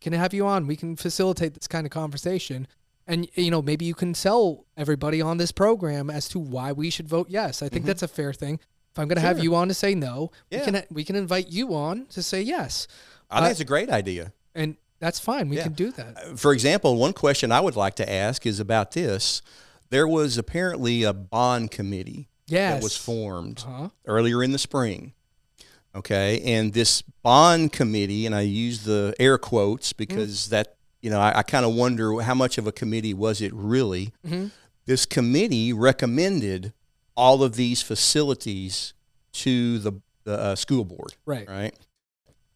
can 0.00 0.14
I 0.14 0.16
have 0.16 0.32
you 0.34 0.46
on? 0.46 0.66
We 0.66 0.76
can 0.76 0.96
facilitate 0.96 1.54
this 1.54 1.68
kind 1.68 1.86
of 1.86 1.90
conversation. 1.90 2.66
And 3.06 3.28
you 3.34 3.50
know, 3.50 3.60
maybe 3.62 3.84
you 3.84 3.94
can 3.94 4.14
sell 4.14 4.64
everybody 4.76 5.20
on 5.20 5.36
this 5.36 5.50
program 5.52 6.08
as 6.08 6.28
to 6.30 6.38
why 6.38 6.72
we 6.72 6.88
should 6.88 7.08
vote 7.08 7.26
yes. 7.28 7.60
I 7.60 7.68
think 7.68 7.84
Mhm. 7.84 7.88
that's 7.88 8.02
a 8.02 8.08
fair 8.08 8.32
thing. 8.32 8.60
If 8.92 8.98
I'm 8.98 9.08
going 9.08 9.16
to 9.16 9.22
have 9.22 9.42
you 9.42 9.54
on 9.54 9.68
to 9.68 9.74
say 9.74 9.94
no, 9.94 10.30
Yeah. 10.50 10.58
we 10.58 10.64
can 10.72 10.82
we 10.90 11.04
can 11.04 11.16
invite 11.16 11.48
you 11.48 11.74
on 11.74 12.06
to 12.10 12.22
say 12.22 12.42
yes, 12.42 12.86
I 13.30 13.36
think 13.38 13.48
uh, 13.48 13.50
it's 13.52 13.60
a 13.60 13.64
great 13.64 13.88
idea. 13.90 14.32
and 14.54 14.76
that's 15.00 15.18
fine. 15.18 15.48
We 15.48 15.56
Yeah. 15.56 15.64
can 15.64 15.72
do 15.72 15.90
that. 15.92 16.38
For 16.38 16.52
example, 16.52 16.96
one 16.96 17.12
question 17.14 17.50
I 17.50 17.60
would 17.60 17.74
like 17.74 17.96
to 17.96 18.08
ask 18.12 18.46
is 18.46 18.60
about 18.60 18.92
this. 18.92 19.40
There 19.90 20.06
was 20.06 20.36
apparently 20.38 21.02
a 21.02 21.12
bond 21.12 21.70
committee 21.70 22.28
Yes. 22.46 22.74
that 22.74 22.82
was 22.82 22.96
formed 22.96 23.64
Uh-huh. 23.66 23.88
earlier 24.06 24.42
in 24.42 24.52
the 24.52 24.58
spring. 24.58 25.14
Okay, 25.94 26.40
and 26.42 26.72
this 26.72 27.02
bond 27.22 27.72
committee, 27.72 28.24
and 28.26 28.34
I 28.34 28.42
use 28.42 28.84
the 28.84 29.14
air 29.18 29.36
quotes 29.38 29.92
because 29.92 30.48
that 30.50 30.76
you 31.00 31.10
know 31.10 31.18
I, 31.20 31.38
I 31.38 31.42
kind 31.42 31.64
of 31.64 31.74
wonder 31.74 32.20
how 32.20 32.34
much 32.34 32.58
of 32.58 32.66
a 32.66 32.72
committee 32.72 33.14
was 33.14 33.40
it 33.40 33.52
really. 33.54 34.12
Mhm. 34.26 34.50
This 34.84 35.06
committee 35.06 35.72
recommended 35.72 36.72
all 37.14 37.42
of 37.42 37.54
these 37.56 37.82
facilities 37.82 38.94
to 39.32 39.78
the, 39.78 39.92
the 40.24 40.38
uh, 40.38 40.54
school 40.54 40.84
board 40.84 41.14
Right. 41.26 41.48
right? 41.48 41.74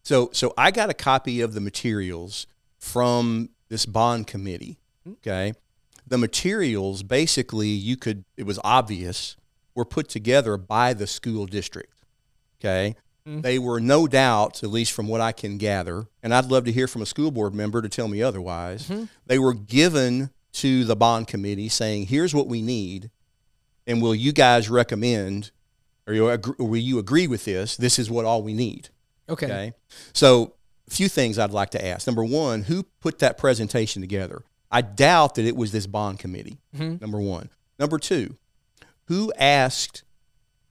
So 0.03 0.29
so 0.31 0.53
I 0.57 0.71
got 0.71 0.89
a 0.89 0.93
copy 0.93 1.41
of 1.41 1.53
the 1.53 1.59
materials 1.61 2.47
from 2.79 3.49
this 3.69 3.85
bond 3.85 4.27
committee. 4.27 4.77
Okay. 5.07 5.53
The 6.07 6.17
materials 6.17 7.03
basically 7.03 7.67
you 7.69 7.97
could 7.97 8.23
it 8.37 8.43
was 8.45 8.59
obvious 8.63 9.35
were 9.75 9.85
put 9.85 10.07
together 10.07 10.55
by 10.57 10.93
the 10.93 11.07
school 11.07 11.45
district. 11.45 11.93
Okay. 12.61 12.95
Mm. 13.27 13.41
They 13.41 13.59
were 13.59 13.81
no 13.81 14.07
doubt, 14.07 14.63
at 14.63 14.69
least 14.69 14.93
from 14.93 15.07
what 15.09 15.19
I 15.19 15.33
can 15.33 15.57
gather, 15.57 16.05
and 16.23 16.33
I'd 16.33 16.45
love 16.45 16.63
to 16.63 16.71
hear 16.71 16.87
from 16.87 17.01
a 17.01 17.05
school 17.05 17.29
board 17.29 17.53
member 17.53 17.81
to 17.81 17.89
tell 17.89 18.07
me 18.07 18.23
otherwise. 18.23 18.87
Mhm. 18.87 19.09
They 19.25 19.37
were 19.37 19.53
given 19.53 20.29
to 20.53 20.85
the 20.85 20.95
bond 20.95 21.27
committee 21.27 21.67
saying, 21.67 22.05
here's 22.07 22.33
what 22.33 22.47
we 22.47 22.61
need, 22.61 23.11
and 23.87 24.01
will 24.01 24.13
you 24.13 24.31
guys 24.33 24.69
recommend 24.69 25.51
or 26.05 26.13
you 26.13 26.29
agree, 26.29 26.53
or 26.59 26.67
will 26.67 26.77
you 26.77 26.99
agree 26.99 27.25
with 27.27 27.45
this? 27.45 27.75
This 27.75 27.97
is 27.97 28.09
what 28.09 28.25
all 28.25 28.43
we 28.43 28.53
need. 28.53 28.89
Okay. 29.29 29.45
Okay. 29.45 29.73
So, 30.13 30.53
a 30.87 30.91
few 30.91 31.09
things 31.09 31.37
I'd 31.39 31.51
like 31.51 31.71
to 31.71 31.85
ask. 31.85 32.07
Number 32.07 32.23
one, 32.23 32.63
who 32.63 32.83
put 33.01 33.19
that 33.19 33.37
presentation 33.37 34.01
together? 34.01 34.43
I 34.71 34.81
doubt 34.81 35.35
that 35.35 35.45
it 35.45 35.55
was 35.55 35.71
this 35.73 35.85
bond 35.87 36.19
committee. 36.19 36.59
Mhm. 36.75 37.01
Number 37.01 37.19
one. 37.19 37.49
Number 37.79 37.97
two, 37.99 38.37
who 39.05 39.33
asked 39.37 40.03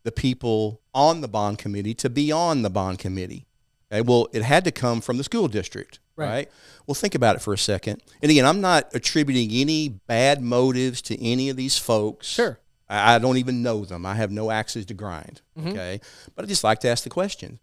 the 0.04 0.12
people 0.12 0.80
on 0.94 1.20
the 1.20 1.28
bond 1.28 1.58
committee 1.58 1.94
to 1.94 2.08
be 2.08 2.30
on 2.32 2.62
the 2.62 2.70
bond 2.70 2.98
committee? 2.98 3.46
Okay. 3.92 4.00
Well, 4.00 4.28
it 4.32 4.42
had 4.42 4.64
to 4.64 4.70
come 4.70 5.00
from 5.02 5.18
the 5.18 5.24
school 5.24 5.48
district, 5.48 5.98
Right. 6.16 6.26
right? 6.28 6.50
Well, 6.86 6.94
think 6.94 7.14
about 7.14 7.36
it 7.36 7.40
for 7.42 7.52
a 7.52 7.58
second. 7.58 8.02
And 8.22 8.30
again, 8.30 8.46
I'm 8.46 8.60
not 8.62 8.88
attributing 8.94 9.50
any 9.52 9.88
bad 9.88 10.40
motives 10.40 11.02
to 11.02 11.22
any 11.22 11.48
of 11.50 11.56
these 11.56 11.76
folks. 11.78 12.26
Sure. 12.26 12.58
I 12.88 13.14
I 13.14 13.18
don't 13.18 13.36
even 13.38 13.62
know 13.62 13.84
them. 13.84 14.04
I 14.06 14.14
have 14.14 14.30
no 14.30 14.50
axes 14.50 14.86
to 14.86 14.94
grind. 14.94 15.40
Mhm. 15.58 15.70
Okay. 15.72 16.00
But 16.34 16.44
I 16.44 16.48
just 16.48 16.64
like 16.64 16.80
to 16.80 16.88
ask 16.88 17.04
the 17.04 17.10
question. 17.10 17.58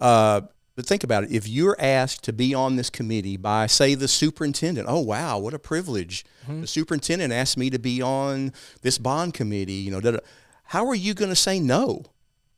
Uh, 0.00 0.42
but 0.74 0.84
think 0.86 1.02
about 1.04 1.24
it. 1.24 1.32
If 1.32 1.48
you're 1.48 1.76
asked 1.78 2.22
to 2.24 2.32
be 2.34 2.52
on 2.54 2.76
this 2.76 2.90
committee 2.90 3.36
by, 3.38 3.66
say, 3.66 3.94
the 3.94 4.08
superintendent, 4.08 4.86
oh, 4.90 5.00
wow, 5.00 5.38
what 5.38 5.54
a 5.54 5.58
privilege. 5.58 6.24
Mhm. 6.46 6.60
The 6.60 6.66
superintendent 6.66 7.32
asked 7.32 7.56
me 7.56 7.70
to 7.70 7.78
be 7.78 8.02
on 8.02 8.52
this 8.82 8.98
bond 8.98 9.32
committee, 9.32 9.72
you 9.72 9.90
know, 9.90 10.00
da, 10.00 10.10
da. 10.12 10.18
how 10.64 10.86
are 10.86 10.94
you 10.94 11.14
going 11.14 11.30
to 11.30 11.36
say 11.36 11.58
no? 11.60 12.02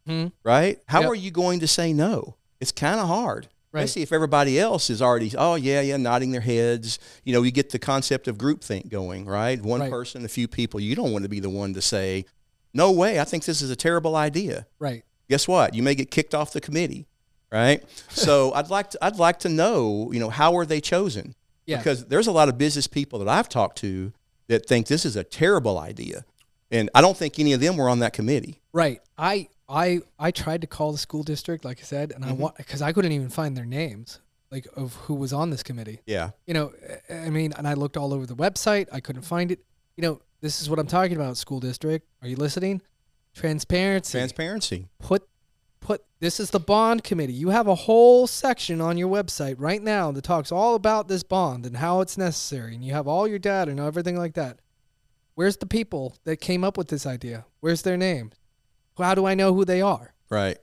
Mhm. 0.09 0.33
Right? 0.43 0.81
How 0.87 1.03
Yep. 1.03 1.11
are 1.11 1.15
you 1.15 1.31
going 1.31 1.61
to 1.61 1.69
say 1.69 1.93
no? 1.93 2.35
It's 2.61 2.73
kind 2.73 2.99
of 2.99 3.07
hard. 3.07 3.49
Right. 3.73 3.89
see 3.89 4.03
if 4.03 4.13
everybody 4.13 4.59
else 4.59 4.89
is 4.91 5.03
already, 5.03 5.33
oh, 5.37 5.55
yeah, 5.57 5.81
yeah, 5.83 5.97
nodding 5.99 6.31
their 6.33 6.41
heads. 6.41 6.99
You 7.25 7.35
know, 7.35 7.43
you 7.43 7.51
get 7.51 7.71
the 7.71 7.79
concept 7.79 8.27
of 8.27 8.39
groupthink 8.39 8.89
going, 8.89 9.27
right? 9.27 9.61
One 9.61 9.81
Right. 9.81 9.91
person, 9.91 10.25
a 10.25 10.29
few 10.29 10.49
people. 10.49 10.81
You 10.81 10.95
don't 10.97 11.13
want 11.13 11.25
to 11.25 11.29
be 11.29 11.41
the 11.41 11.51
one 11.51 11.75
to 11.75 11.83
say, 11.83 12.25
no 12.73 12.91
way, 12.93 13.21
I 13.21 13.25
think 13.25 13.45
this 13.45 13.61
is 13.61 13.71
a 13.71 13.77
terrible 13.77 14.17
idea. 14.17 14.67
Right. 14.79 15.05
Guess 15.29 15.47
what? 15.49 15.75
You 15.75 15.83
may 15.83 15.95
get 15.95 16.11
kicked 16.11 16.35
off 16.35 16.53
the 16.53 16.61
committee, 16.61 17.07
right? 17.53 17.83
so 18.09 18.53
I'd 18.55 18.71
like 18.71 18.91
to, 18.91 19.05
I'd 19.05 19.17
like 19.17 19.41
to 19.41 19.49
know, 19.51 20.11
you 20.13 20.21
know, 20.21 20.31
how 20.31 20.57
are 20.57 20.65
they 20.65 20.81
chosen? 20.81 21.35
Yeah. 21.67 21.77
Because 21.79 22.07
there's 22.07 22.27
a 22.27 22.33
lot 22.33 22.49
of 22.49 22.57
business 22.57 22.87
people 22.87 23.19
that 23.19 23.29
I've 23.29 23.49
talked 23.51 23.79
to 23.79 24.13
that 24.47 24.65
think 24.67 24.87
this 24.87 25.05
is 25.05 25.15
a 25.17 25.25
terrible 25.25 25.79
idea. 25.79 26.25
And 26.71 26.89
I 26.95 27.03
don't 27.03 27.17
think 27.17 27.39
any 27.39 27.53
of 27.53 27.61
them 27.61 27.77
were 27.77 27.89
on 27.91 27.99
that 27.99 28.15
committee. 28.15 28.61
Right. 28.73 29.01
I 29.19 29.49
I 29.69 30.01
I 30.19 30.31
tried 30.31 30.61
to 30.63 30.67
call 30.67 30.93
the 30.93 30.99
school 30.99 31.23
district, 31.23 31.65
like 31.65 31.79
I 31.81 31.85
said, 31.85 32.13
and 32.13 32.25
I 32.25 32.31
Mhm. 32.33 32.37
want 32.39 32.57
because 32.57 32.81
I 32.83 32.93
couldn't 32.93 33.13
even 33.13 33.29
find 33.29 33.57
their 33.57 33.67
names, 33.67 34.21
like 34.51 34.67
of 34.77 34.95
who 34.95 35.15
was 35.15 35.33
on 35.33 35.51
this 35.51 35.63
committee. 35.63 36.01
Yeah. 36.07 36.31
You 36.47 36.55
know, 36.55 36.73
I- 37.11 37.15
I 37.27 37.31
mean, 37.31 37.53
and 37.53 37.67
I 37.69 37.75
looked 37.75 37.97
all 37.97 38.15
over 38.15 38.25
the 38.27 38.37
website, 38.37 38.87
I 38.93 39.01
couldn't 39.01 39.23
find 39.23 39.51
it. 39.53 39.61
You 39.97 40.03
know, 40.03 40.21
this 40.41 40.61
is 40.63 40.71
what 40.71 40.79
I'm 40.79 40.87
talking 40.87 41.17
about, 41.17 41.37
school 41.37 41.61
district. 41.61 42.07
Are 42.23 42.29
you 42.29 42.37
listening? 42.37 42.81
Transparency. 43.35 44.19
Transparency. 44.19 44.89
put 44.99 45.29
put 45.81 46.05
this 46.19 46.41
is 46.41 46.51
the 46.51 46.59
bond 46.61 47.05
committee. 47.05 47.33
You 47.33 47.51
have 47.51 47.69
a 47.69 47.75
whole 47.75 48.27
section 48.27 48.81
on 48.81 48.99
your 48.99 49.09
website 49.09 49.55
right 49.59 49.81
now 49.83 50.11
that 50.13 50.25
talks 50.25 50.51
all 50.51 50.75
about 50.75 51.07
this 51.09 51.23
bond 51.23 51.65
and 51.65 51.77
how 51.77 52.01
it's 52.01 52.19
necessary, 52.19 52.75
and 52.75 52.83
you 52.85 52.93
have 52.93 53.07
all 53.07 53.29
your 53.29 53.39
data 53.39 53.71
and 53.71 53.79
everything 53.81 54.17
like 54.17 54.35
that. 54.35 54.59
Where's 55.35 55.59
the 55.59 55.67
people 55.67 56.17
that 56.25 56.39
came 56.41 56.65
up 56.65 56.77
with 56.77 56.89
this 56.89 57.07
idea? 57.07 57.47
Where's 57.61 57.83
their 57.83 57.97
name? 57.97 58.33
How 58.99 59.15
do 59.15 59.27
I 59.27 59.35
know 59.35 59.55
who 59.55 59.65
they 59.65 59.81
are? 59.81 60.13
Right. 60.31 60.59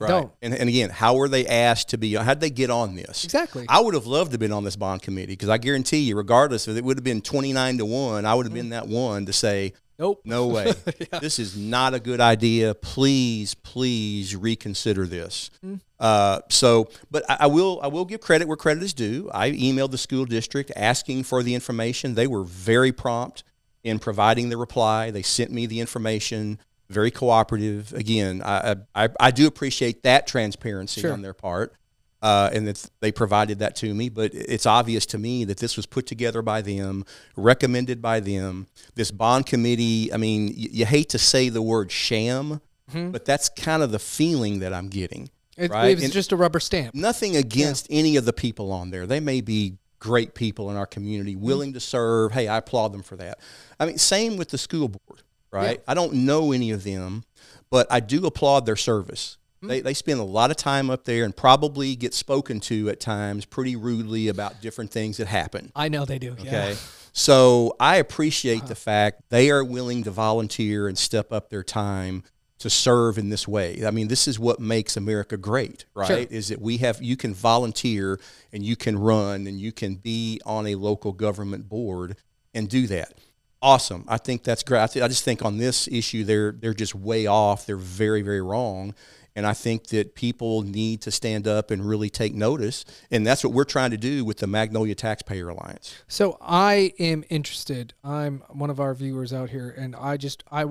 Right. 0.00 0.08
Don't. 0.08 0.32
And, 0.40 0.54
and 0.54 0.66
again, 0.66 0.88
how 0.88 1.14
were 1.14 1.28
they 1.28 1.46
asked 1.46 1.90
to 1.90 1.98
be? 1.98 2.14
How 2.14 2.32
did 2.32 2.40
they 2.40 2.48
get 2.48 2.70
on 2.70 2.94
this? 2.94 3.22
Exactly. 3.22 3.66
I 3.68 3.80
would 3.80 3.92
have 3.92 4.06
loved 4.06 4.30
to 4.30 4.34
have 4.34 4.40
been 4.40 4.50
on 4.50 4.64
this 4.64 4.74
bond 4.74 5.02
committee 5.02 5.32
because 5.32 5.50
I 5.50 5.58
guarantee 5.58 5.98
you, 5.98 6.16
regardless 6.16 6.66
if 6.66 6.76
it 6.76 6.82
would 6.82 6.96
have 6.96 7.04
been 7.04 7.20
29 7.20 7.78
to 7.78 7.84
1, 7.84 8.24
I 8.24 8.34
would 8.34 8.46
have 8.46 8.54
been 8.54 8.70
that 8.70 8.88
one 8.88 9.26
to 9.26 9.34
say, 9.34 9.74
nope. 9.98 10.22
no 10.24 10.46
way. 10.46 10.72
Yeah. 11.12 11.18
This 11.18 11.38
is 11.38 11.54
not 11.54 11.92
a 11.92 12.00
good 12.00 12.20
idea. 12.20 12.74
Please, 12.74 13.52
please 13.52 14.34
reconsider 14.34 15.06
this. 15.06 15.50
Mm. 15.64 15.80
Uh, 15.98 16.40
so, 16.48 16.88
but 17.10 17.30
I, 17.30 17.36
I 17.40 17.46
will, 17.48 17.78
I 17.82 17.88
will 17.88 18.06
give 18.06 18.22
credit 18.22 18.48
where 18.48 18.56
credit 18.56 18.82
is 18.82 18.94
due. 18.94 19.30
I 19.34 19.50
emailed 19.50 19.90
the 19.90 19.98
school 19.98 20.24
district 20.24 20.72
asking 20.76 21.24
for 21.24 21.42
the 21.42 21.54
information. 21.54 22.14
They 22.14 22.26
were 22.26 22.44
very 22.44 22.90
prompt 22.90 23.44
in 23.84 23.98
providing 23.98 24.48
the 24.48 24.56
reply. 24.56 25.10
They 25.10 25.22
sent 25.22 25.50
me 25.50 25.66
the 25.66 25.80
information. 25.80 26.58
Very 26.90 27.10
cooperative. 27.10 27.92
Again, 27.94 28.42
I, 28.44 28.76
I, 28.94 29.08
I 29.18 29.30
do 29.30 29.46
appreciate 29.46 30.02
that 30.02 30.26
transparency 30.26 31.00
Sure. 31.00 31.12
on 31.12 31.22
their 31.22 31.34
part. 31.34 31.74
Uh, 32.22 32.50
and 32.52 32.66
that 32.68 32.90
they 33.00 33.10
provided 33.10 33.60
that 33.60 33.74
to 33.74 33.94
me, 33.94 34.10
but 34.10 34.30
it's 34.34 34.66
obvious 34.66 35.06
to 35.06 35.16
me 35.16 35.42
that 35.46 35.56
this 35.56 35.74
was 35.74 35.86
put 35.86 36.04
together 36.06 36.42
by 36.42 36.60
them, 36.60 37.02
recommended 37.34 38.02
by 38.02 38.20
them. 38.20 38.66
This 38.94 39.10
bond 39.10 39.46
committee, 39.46 40.12
I 40.12 40.18
mean, 40.18 40.48
y- 40.48 40.68
you 40.70 40.84
hate 40.84 41.08
to 41.10 41.18
say 41.18 41.48
the 41.48 41.62
word 41.62 41.90
sham, 41.90 42.60
Mhm. 42.92 43.10
but 43.10 43.24
that's 43.24 43.48
kind 43.48 43.82
of 43.82 43.90
the 43.90 43.98
feeling 43.98 44.58
that 44.58 44.74
I'm 44.74 44.88
getting. 44.88 45.30
It, 45.56 45.70
right? 45.70 45.92
it 45.92 45.94
was 45.94 46.04
And- 46.04 46.12
just 46.12 46.30
a 46.30 46.36
rubber 46.36 46.60
stamp. 46.60 46.94
Nothing 46.94 47.36
against 47.36 47.86
any 47.88 48.16
of 48.16 48.26
the 48.26 48.34
people 48.34 48.70
on 48.70 48.90
there. 48.90 49.06
They 49.06 49.20
may 49.20 49.40
be 49.40 49.78
great 49.98 50.34
people 50.34 50.70
in 50.70 50.76
our 50.76 50.86
community, 50.86 51.34
Mm-hmm. 51.34 51.44
willing 51.46 51.72
to 51.72 51.80
serve. 51.80 52.32
Hey, 52.32 52.48
I 52.48 52.58
applaud 52.58 52.92
them 52.92 53.02
for 53.02 53.16
that. 53.16 53.38
I 53.78 53.86
mean, 53.86 53.96
same 53.96 54.36
with 54.36 54.50
the 54.50 54.58
school 54.58 54.88
board, 54.88 55.22
right? 55.50 55.82
I 55.86 55.94
don't 55.94 56.12
know 56.12 56.52
any 56.52 56.70
of 56.70 56.84
them, 56.84 57.24
but 57.70 57.86
I 57.90 58.00
do 58.00 58.26
applaud 58.26 58.66
their 58.66 58.76
service. 58.76 59.38
Mm-hmm. 59.58 59.68
They, 59.68 59.80
they 59.80 59.94
spend 59.94 60.20
a 60.20 60.24
lot 60.24 60.50
of 60.50 60.56
time 60.56 60.90
up 60.90 61.04
there 61.04 61.24
and 61.24 61.36
probably 61.36 61.94
get 61.96 62.14
spoken 62.14 62.60
to 62.60 62.88
at 62.88 63.00
times 63.00 63.44
pretty 63.44 63.76
rudely 63.76 64.28
about 64.28 64.60
different 64.62 64.90
things 64.90 65.18
that 65.18 65.26
happen. 65.26 65.70
I 65.76 65.88
know 65.88 66.04
they 66.04 66.18
do. 66.18 66.32
Okay. 66.32 66.70
Yeah. 66.70 66.74
So 67.12 67.76
I 67.78 67.96
appreciate 67.96 68.66
the 68.66 68.74
fact 68.74 69.22
they 69.28 69.50
are 69.50 69.64
willing 69.64 70.04
to 70.04 70.10
volunteer 70.10 70.88
and 70.88 70.96
step 70.96 71.32
up 71.32 71.50
their 71.50 71.64
time 71.64 72.22
to 72.60 72.70
serve 72.70 73.18
in 73.18 73.30
this 73.30 73.48
way. 73.48 73.84
I 73.86 73.90
mean, 73.90 74.08
this 74.08 74.28
is 74.28 74.38
what 74.38 74.60
makes 74.60 74.96
America 74.96 75.36
great, 75.36 75.86
right? 75.94 76.06
Sure. 76.06 76.18
Is 76.18 76.48
that 76.48 76.60
we 76.60 76.76
have 76.78 77.02
you 77.02 77.16
can 77.16 77.34
volunteer 77.34 78.20
and 78.52 78.62
you 78.62 78.76
can 78.76 78.98
run 78.98 79.46
and 79.46 79.58
you 79.58 79.72
can 79.72 79.96
be 79.96 80.40
on 80.44 80.66
a 80.66 80.74
local 80.74 81.12
government 81.12 81.68
board 81.68 82.16
and 82.54 82.68
do 82.68 82.86
that. 82.88 83.14
Awesome. 83.62 84.04
I 84.08 84.16
think 84.16 84.42
that's 84.42 84.62
great. 84.62 84.82
I, 84.82 84.86
th- 84.86 85.04
I 85.04 85.08
just 85.08 85.24
think 85.24 85.44
on 85.44 85.58
this 85.58 85.86
issue 85.88 86.24
they're 86.24 86.52
they're 86.52 86.74
just 86.74 86.94
way 86.94 87.26
off. 87.26 87.66
They're 87.66 87.76
very 87.76 88.22
very 88.22 88.40
wrong. 88.40 88.94
And 89.36 89.46
I 89.46 89.52
think 89.52 89.86
that 89.88 90.16
people 90.16 90.62
need 90.62 91.02
to 91.02 91.10
stand 91.12 91.46
up 91.46 91.70
and 91.70 91.88
really 91.88 92.10
take 92.10 92.34
notice. 92.34 92.84
And 93.12 93.24
that's 93.24 93.44
what 93.44 93.52
we're 93.52 93.64
trying 93.64 93.92
to 93.92 93.96
do 93.96 94.24
with 94.24 94.38
the 94.38 94.48
Magnolia 94.48 94.96
Taxpayer 94.96 95.48
Alliance. 95.48 95.94
So 96.08 96.36
I 96.40 96.92
am 96.98 97.22
interested. 97.30 97.94
I'm 98.02 98.42
one 98.48 98.70
of 98.70 98.80
our 98.80 98.92
viewers 98.92 99.32
out 99.32 99.50
here, 99.50 99.72
and 99.76 99.94
I 99.94 100.16
just 100.16 100.42
I 100.50 100.66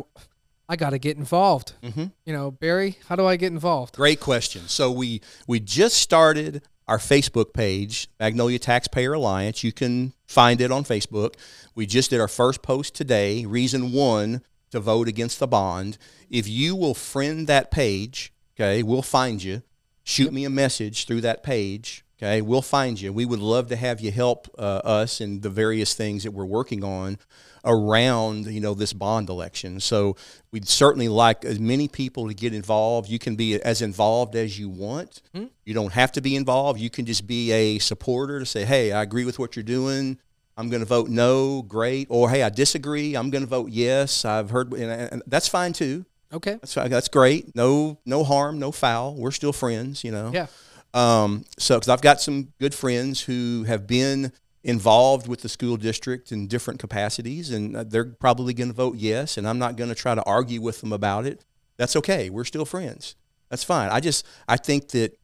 I 0.68 0.76
got 0.76 0.92
to 0.92 1.00
get 1.00 1.18
involved. 1.18 1.74
Mm-hmm. 1.82 2.06
You 2.26 2.34
know, 2.34 2.52
Barry, 2.52 2.98
how 3.08 3.16
do 3.16 3.26
I 3.26 3.38
get 3.38 3.52
involved? 3.52 3.96
Great 3.96 4.20
question. 4.20 4.68
So 4.68 4.92
we 4.92 5.22
we 5.48 5.60
just 5.60 5.98
started 5.98 6.62
our 6.90 6.98
Facebook 6.98 7.54
page, 7.54 8.10
Magnolia 8.20 8.58
Taxpayer 8.58 9.14
Alliance. 9.14 9.64
You 9.64 9.72
can 9.72 10.12
find 10.26 10.60
it 10.60 10.72
on 10.72 10.84
Facebook. 10.84 11.36
We 11.76 11.86
just 11.86 12.10
did 12.10 12.20
our 12.20 12.28
first 12.28 12.64
post 12.64 12.96
today. 12.96 13.46
Reason 13.46 13.92
one 13.92 14.42
to 14.72 14.80
vote 14.80 15.08
against 15.08 15.40
the 15.40 15.46
bond. 15.46 16.00
If 16.32 16.48
you 16.48 16.76
will 16.76 16.96
friend 16.96 17.46
that 17.46 17.70
page, 17.70 18.34
okay, 18.56 18.82
we'll 18.82 19.04
find 19.04 19.42
you. 19.42 19.62
Shoot 20.04 20.34
me 20.34 20.46
a 20.46 20.50
message 20.50 21.06
through 21.06 21.22
that 21.22 21.44
page. 21.44 22.04
Okay, 22.22 22.42
we'll 22.42 22.62
find 22.62 23.00
you. 23.00 23.14
We 23.14 23.26
would 23.26 23.40
love 23.40 23.70
to 23.70 23.78
have 23.78 24.02
you 24.02 24.12
help 24.12 24.54
uh, 24.60 24.82
us 24.84 25.22
in 25.22 25.40
the 25.40 25.50
various 25.50 25.94
things 25.94 26.24
that 26.24 26.32
we're 26.32 26.46
working 26.46 26.84
on 26.84 27.18
around 27.66 28.46
you 28.46 28.60
know 28.60 28.74
this 28.74 28.92
bond 28.94 29.30
election. 29.30 29.80
So 29.80 30.18
we'd 30.52 30.68
certainly 30.68 31.08
like 31.08 31.46
as 31.46 31.60
many 31.60 31.88
people 31.88 32.28
to 32.28 32.34
get 32.34 32.54
involved. 32.54 33.10
You 33.10 33.20
can 33.20 33.36
be 33.36 33.62
as 33.62 33.82
involved 33.82 34.36
as 34.36 34.60
you 34.60 34.68
want. 34.70 35.22
Hmm. 35.34 35.46
You 35.64 35.74
don't 35.74 35.94
have 35.94 36.12
to 36.14 36.22
be 36.22 36.36
involved. 36.36 36.80
You 36.80 36.90
can 36.90 37.06
just 37.06 37.26
be 37.26 37.52
a 37.52 37.80
supporter 37.80 38.40
to 38.40 38.46
say, 38.46 38.66
"Hey, 38.66 38.92
I 38.92 39.02
agree 39.02 39.24
with 39.24 39.40
what 39.40 39.56
you're 39.56 39.64
doing. 39.64 40.18
I'm 40.58 40.70
going 40.70 40.82
to 40.82 40.86
vote 40.86 41.08
no." 41.10 41.62
Great. 41.62 42.08
Or, 42.10 42.30
"Hey, 42.30 42.44
I 42.44 42.50
disagree. 42.50 43.16
I'm 43.16 43.30
going 43.30 43.44
to 43.44 43.50
vote 43.50 43.70
yes." 43.70 44.26
I've 44.26 44.50
heard, 44.50 44.74
and, 44.74 44.92
and 44.92 45.24
that's 45.26 45.48
fine 45.48 45.72
too. 45.72 46.06
Okay. 46.34 46.58
That's. 46.62 46.74
That's 46.74 47.08
great. 47.08 47.56
No, 47.56 47.98
no 48.06 48.26
harm, 48.26 48.60
no 48.60 48.72
foul. 48.74 49.16
We're 49.16 49.32
still 49.32 49.54
friends. 49.54 50.04
You 50.04 50.12
know. 50.12 50.32
Yeah. 50.34 50.48
Um, 50.94 51.46
so, 51.58 51.76
because 51.76 51.90
I've 51.90 52.02
got 52.02 52.22
some 52.22 52.54
good 52.60 52.74
friends 52.74 53.22
who 53.22 53.64
have 53.66 53.86
been 53.88 54.32
involved 54.64 55.28
with 55.28 55.42
the 55.42 55.50
school 55.50 55.78
district 55.78 56.32
in 56.32 56.48
different 56.48 56.80
capacities, 56.80 57.52
and 57.52 57.76
uh, 57.76 57.84
they're 57.84 58.06
probably 58.06 58.54
going 58.54 58.70
to 58.70 58.76
vote 58.76 58.96
yes. 58.96 59.38
And 59.38 59.48
I'm 59.48 59.60
not 59.60 59.76
going 59.76 59.90
to 59.90 59.96
try 59.96 60.16
to 60.16 60.24
argue 60.24 60.62
with 60.62 60.82
them 60.82 60.92
about 60.92 61.26
it. 61.26 61.46
That's 61.78 61.96
okay. 61.96 62.30
We're 62.30 62.44
still 62.44 62.66
friends. 62.66 63.16
That's 63.50 63.64
fine. 63.64 63.90
I 63.90 64.00
just 64.00 64.26
I 64.48 64.58
think 64.58 64.90
that 64.90 65.18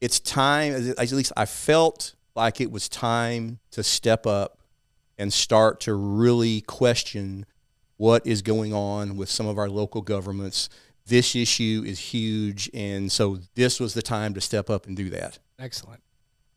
it's 0.00 0.20
time. 0.20 0.94
At 0.98 1.12
least 1.12 1.32
I 1.36 1.44
felt 1.44 2.14
like 2.34 2.60
it 2.60 2.70
was 2.70 2.88
time 2.88 3.58
to 3.72 3.82
step 3.82 4.26
up 4.26 4.58
and 5.18 5.32
start 5.32 5.80
to 5.80 5.94
really 5.94 6.60
question 6.62 7.44
what 7.96 8.24
is 8.26 8.42
going 8.42 8.72
on 8.72 9.16
with 9.16 9.28
some 9.28 9.46
of 9.46 9.58
our 9.58 9.68
local 9.68 10.00
governments 10.00 10.68
this 11.08 11.34
issue 11.34 11.82
is 11.86 11.98
huge, 11.98 12.70
and 12.74 13.10
so 13.10 13.38
this 13.54 13.80
was 13.80 13.94
the 13.94 14.02
time 14.02 14.34
to 14.34 14.40
step 14.40 14.70
up 14.70 14.86
and 14.86 14.96
do 14.96 15.10
that. 15.10 15.38
Excellent. 15.58 16.02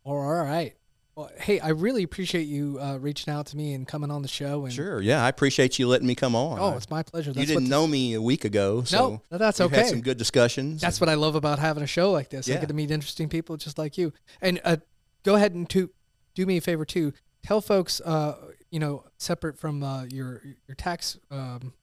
All 0.04 0.18
right. 0.20 0.76
Well, 1.16 1.30
hey, 1.38 1.60
I 1.60 1.70
really 1.70 2.04
appreciate 2.04 2.44
you 2.48 2.80
uh, 2.80 2.98
reaching 2.98 3.34
out 3.34 3.46
to 3.48 3.58
me 3.58 3.74
and 3.74 3.86
coming 3.86 4.10
on 4.10 4.22
the 4.22 4.30
show. 4.30 4.64
And 4.64 4.74
Sure, 4.74 5.02
yeah, 5.02 5.24
I 5.24 5.28
appreciate 5.28 5.78
you 5.78 5.88
letting 5.88 6.08
me 6.08 6.16
come 6.16 6.36
on. 6.36 6.58
Oh, 6.58 6.78
it's 6.78 6.90
my 6.90 7.04
pleasure. 7.04 7.32
you 7.32 7.34
That's 7.36 7.48
didn't 7.50 7.66
what 7.66 7.70
know 7.70 7.86
me 7.86 8.14
a 8.14 8.22
week 8.22 8.46
ago, 8.46 8.84
so 8.84 9.22
no, 9.30 9.38
that's 9.38 9.60
okay. 9.60 9.76
had 9.76 9.88
some 9.88 10.02
good 10.02 10.18
discussions. 10.18 10.80
That's 10.82 11.02
what 11.02 11.10
I 11.10 11.16
love 11.16 11.36
about 11.36 11.60
having 11.60 11.84
a 11.84 11.88
show 11.88 12.12
like 12.12 12.30
this. 12.30 12.50
I 12.50 12.54
get 12.54 12.70
to 12.70 12.74
meet 12.74 12.92
interesting 12.92 13.28
people 13.28 13.58
just 13.58 13.78
like 13.78 13.98
you. 13.98 14.14
And 14.42 14.62
uh, 14.64 14.78
go 15.24 15.36
ahead 15.36 15.54
and 15.54 15.70
to 15.72 15.90
do 16.34 16.46
me 16.46 16.58
a 16.58 16.62
favor 16.62 16.86
too. 16.86 17.12
Tell 17.44 17.60
folks, 17.60 18.00
uh, 18.02 18.38
you 18.70 18.80
know, 18.80 19.04
separate 19.18 19.58
from 19.60 19.84
uh, 19.84 20.06
your 20.06 20.42
your 20.68 20.76
tax 20.76 21.18
um, 21.30 21.74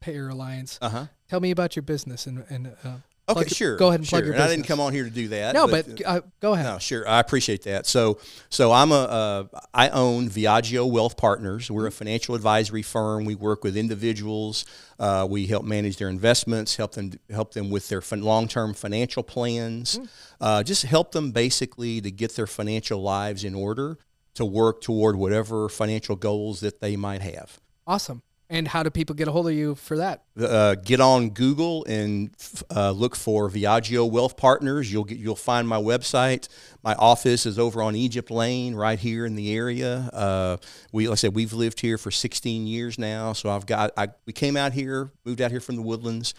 payer 0.00 0.28
alliance. 0.28 0.78
uh 0.80 0.88
huh. 0.88 1.06
Tell 1.28 1.40
me 1.40 1.50
about 1.50 1.76
your 1.76 1.82
business 1.82 2.26
and 2.26 2.44
and 2.48 2.76
uh, 2.84 2.96
Okay, 3.28 3.48
sure. 3.48 3.76
Go 3.76 3.88
ahead 3.88 4.00
and 4.00 4.06
sure. 4.06 4.20
plug 4.20 4.26
your 4.26 4.34
And 4.34 4.42
I 4.42 4.46
didn't 4.46 4.66
come 4.66 4.78
on 4.78 4.92
here 4.92 5.02
to 5.02 5.10
do 5.10 5.28
that. 5.28 5.54
no, 5.54 5.66
but 5.66 6.00
uh, 6.06 6.20
go 6.40 6.54
ahead. 6.54 6.64
No, 6.66 6.78
sure. 6.78 7.08
I 7.08 7.18
appreciate 7.18 7.62
that. 7.64 7.84
So, 7.86 8.20
so 8.50 8.70
I'm 8.70 8.92
a, 8.92 8.94
uh, 8.94 9.44
I 9.74 9.88
own 9.88 10.28
Viaggio 10.30 10.88
Wealth 10.88 11.16
Partners. 11.16 11.68
We're 11.68 11.88
a 11.88 11.92
financial 11.92 12.36
advisory 12.36 12.82
firm. 12.82 13.24
We 13.24 13.34
work 13.34 13.64
with 13.64 13.76
individuals. 13.76 14.64
Uh, 15.00 15.26
we 15.28 15.46
help 15.46 15.64
manage 15.64 15.96
their 15.96 16.08
investments, 16.08 16.76
help 16.76 16.92
them, 16.92 17.14
help 17.28 17.52
them 17.52 17.68
with 17.68 17.88
their 17.88 18.00
fin- 18.00 18.22
long-term 18.22 18.74
financial 18.74 19.24
plans. 19.24 19.98
Uh, 20.40 20.62
just 20.62 20.84
help 20.84 21.10
them 21.10 21.32
basically 21.32 22.00
to 22.00 22.12
get 22.12 22.36
their 22.36 22.46
financial 22.46 23.02
lives 23.02 23.42
in 23.42 23.56
order 23.56 23.98
to 24.34 24.44
work 24.44 24.80
toward 24.80 25.16
whatever 25.16 25.68
financial 25.68 26.14
goals 26.14 26.60
that 26.60 26.80
they 26.80 26.94
might 26.94 27.22
have. 27.22 27.58
Awesome. 27.88 28.22
And 28.48 28.68
how 28.68 28.84
do 28.84 28.90
people 28.90 29.16
get 29.16 29.26
a 29.26 29.32
hold 29.32 29.48
of 29.48 29.54
you 29.54 29.74
for 29.74 29.96
that? 29.96 30.22
uh, 30.40 30.76
get 30.76 31.00
on 31.00 31.30
Google 31.30 31.84
and 31.86 32.30
uh, 32.74 32.92
look 32.92 33.16
for 33.16 33.50
Viaggio 33.50 34.08
Wealth 34.08 34.36
Partners. 34.36 34.92
You'll 34.92 35.04
get 35.04 35.18
you'll 35.18 35.34
find 35.34 35.66
my 35.66 35.78
website. 35.78 36.46
My 36.84 36.94
office 36.94 37.44
is 37.44 37.58
over 37.58 37.82
on 37.82 37.96
Egypt 37.96 38.30
Lane, 38.30 38.74
right 38.76 38.98
here 38.98 39.26
in 39.26 39.34
the 39.34 39.52
area. 39.52 40.08
Uh, 40.12 40.58
we 40.92 41.08
like 41.08 41.14
I 41.14 41.16
said 41.16 41.34
we've 41.34 41.52
lived 41.52 41.80
here 41.80 41.98
for 41.98 42.10
16 42.12 42.66
years 42.66 42.98
now, 42.98 43.32
so 43.32 43.50
I've 43.50 43.66
got 43.66 43.92
I 43.96 44.08
we 44.26 44.32
came 44.32 44.56
out 44.56 44.72
here, 44.72 45.10
moved 45.24 45.40
out 45.40 45.50
here 45.50 45.60
from 45.60 45.74
the 45.76 45.82
Woodlands. 45.82 46.32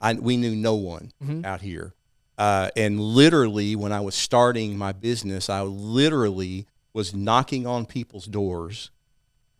I, 0.00 0.12
we 0.12 0.36
knew 0.36 0.54
no 0.54 0.76
one 0.76 1.10
out 1.44 1.60
here, 1.60 1.92
uh, 2.38 2.70
and 2.76 3.00
literally 3.00 3.74
when 3.74 3.90
I 3.90 4.00
was 4.00 4.14
starting 4.14 4.78
my 4.78 4.92
business, 4.92 5.50
I 5.50 5.62
literally 5.62 6.66
was 6.92 7.12
knocking 7.14 7.66
on 7.66 7.84
people's 7.84 8.26
doors 8.26 8.90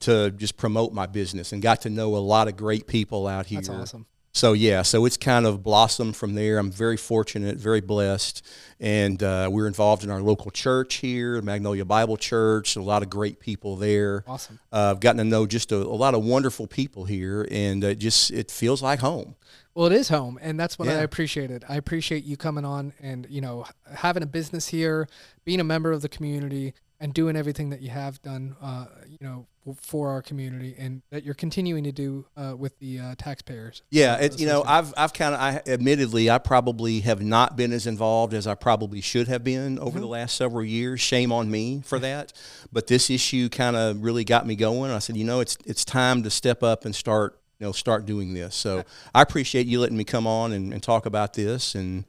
to 0.01 0.31
just 0.31 0.57
promote 0.57 0.93
my 0.93 1.07
business 1.07 1.53
and 1.53 1.61
got 1.63 1.83
to 1.83 1.91
know 1.91 2.17
a 2.17 2.19
lot 2.19 2.49
of 2.49 2.57
great 2.57 2.87
people 2.87 3.27
out 3.27 3.47
here. 3.47 3.59
That's 3.59 3.69
awesome. 3.69 4.07
So 4.35 4.53
yeah, 4.53 4.83
so 4.83 5.05
it's 5.05 5.17
kind 5.17 5.47
of 5.47 5.65
blossomed 5.65 6.15
from 6.15 6.35
there. 6.35 6.59
I'm 6.59 6.71
very 6.71 6.97
fortunate, 6.97 7.57
very 7.57 7.81
blessed, 7.81 8.45
and 8.79 9.21
uh, 9.21 9.49
we're 9.51 9.67
involved 9.67 10.05
in 10.05 10.11
our 10.11 10.21
local 10.21 10.53
church 10.53 10.97
here, 10.97 11.41
Magnolia 11.43 11.85
Bible 11.85 12.17
Church. 12.17 12.77
A 12.77 12.83
lot 12.83 13.03
of 13.03 13.11
great 13.11 13.41
people 13.41 13.75
there. 13.75 14.23
Awesome. 14.29 14.61
Uh, 14.73 14.93
I've 14.93 15.01
gotten 15.01 15.19
to 15.19 15.25
know 15.25 15.47
just 15.47 15.73
a, 15.73 15.77
a 15.77 15.79
lot 15.97 16.15
of 16.15 16.23
wonderful 16.25 16.69
people 16.69 17.05
here, 17.05 17.49
and 17.51 17.83
uh, 17.83 17.95
just 17.95 18.31
it 18.31 18.51
feels 18.51 18.81
like 18.83 19.01
home. 19.01 19.35
Well, 19.75 19.87
it 19.87 19.93
is 19.93 20.09
home, 20.09 20.39
and 20.41 20.61
that's 20.61 20.79
what 20.79 20.87
I 20.89 20.93
Yeah. 20.93 21.01
appreciated. 21.01 21.65
I 21.69 21.77
appreciate 21.77 22.23
you 22.23 22.37
coming 22.37 22.65
on 22.65 22.93
and 23.01 23.27
you 23.31 23.41
know 23.41 23.65
having 23.93 24.23
a 24.23 24.27
business 24.27 24.69
here, 24.69 25.09
being 25.45 25.59
a 25.59 25.65
member 25.65 25.91
of 25.91 26.03
the 26.03 26.09
community, 26.09 26.75
and 27.01 27.13
doing 27.13 27.35
everything 27.35 27.71
that 27.71 27.81
you 27.81 27.91
have 27.91 28.21
done, 28.23 28.55
uh, 28.61 28.87
you 29.09 29.19
know, 29.21 29.47
for 29.74 30.11
our 30.11 30.22
community, 30.22 30.74
and 30.78 31.02
that 31.11 31.24
you're 31.24 31.35
continuing 31.35 31.85
to 31.85 31.92
do 31.92 32.26
uh, 32.37 32.54
with 32.57 32.78
the 32.78 33.00
uh, 33.00 33.14
taxpayers. 33.16 33.83
Yeah, 33.90 34.16
it, 34.16 34.38
you 34.40 34.46
know. 34.46 34.62
I've 34.66 34.92
I've 34.96 35.12
kind 35.12 35.35
of, 35.35 35.40
I 35.40 35.62
admittedly, 35.66 36.31
I 36.31 36.38
probably 36.38 37.00
have 37.00 37.22
not 37.22 37.57
been 37.57 37.72
as 37.72 37.87
involved 37.87 38.35
as 38.35 38.46
I 38.46 38.54
probably 38.54 39.00
should 39.00 39.28
have 39.28 39.44
been 39.44 39.78
over 39.78 39.98
the 39.98 40.07
last 40.07 40.37
several 40.37 40.64
years. 40.64 41.00
Shame 41.00 41.33
on 41.33 41.50
me 41.50 41.83
for 41.85 41.98
that. 41.98 42.33
But 42.72 42.87
this 42.87 43.11
issue 43.11 43.48
kind 43.48 43.76
of 43.76 44.02
really 44.02 44.24
got 44.24 44.46
me 44.46 44.57
going. 44.57 44.90
I 44.90 44.98
said, 44.98 45.16
you 45.16 45.24
know, 45.24 45.40
it's 45.40 45.57
it's 45.64 45.85
time 45.85 46.22
to 46.22 46.31
step 46.31 46.62
up 46.62 46.85
and 46.85 46.94
start, 46.94 47.38
you 47.59 47.66
know, 47.66 47.72
start 47.72 48.07
doing 48.07 48.35
this. 48.35 48.54
So 48.54 48.85
I 49.14 49.22
appreciate 49.22 49.66
you 49.66 49.81
letting 49.81 49.96
me 49.96 50.04
come 50.04 50.26
on 50.26 50.52
and, 50.52 50.72
and 50.72 50.83
talk 50.83 51.07
about 51.07 51.35
this 51.35 51.74
and 51.74 52.04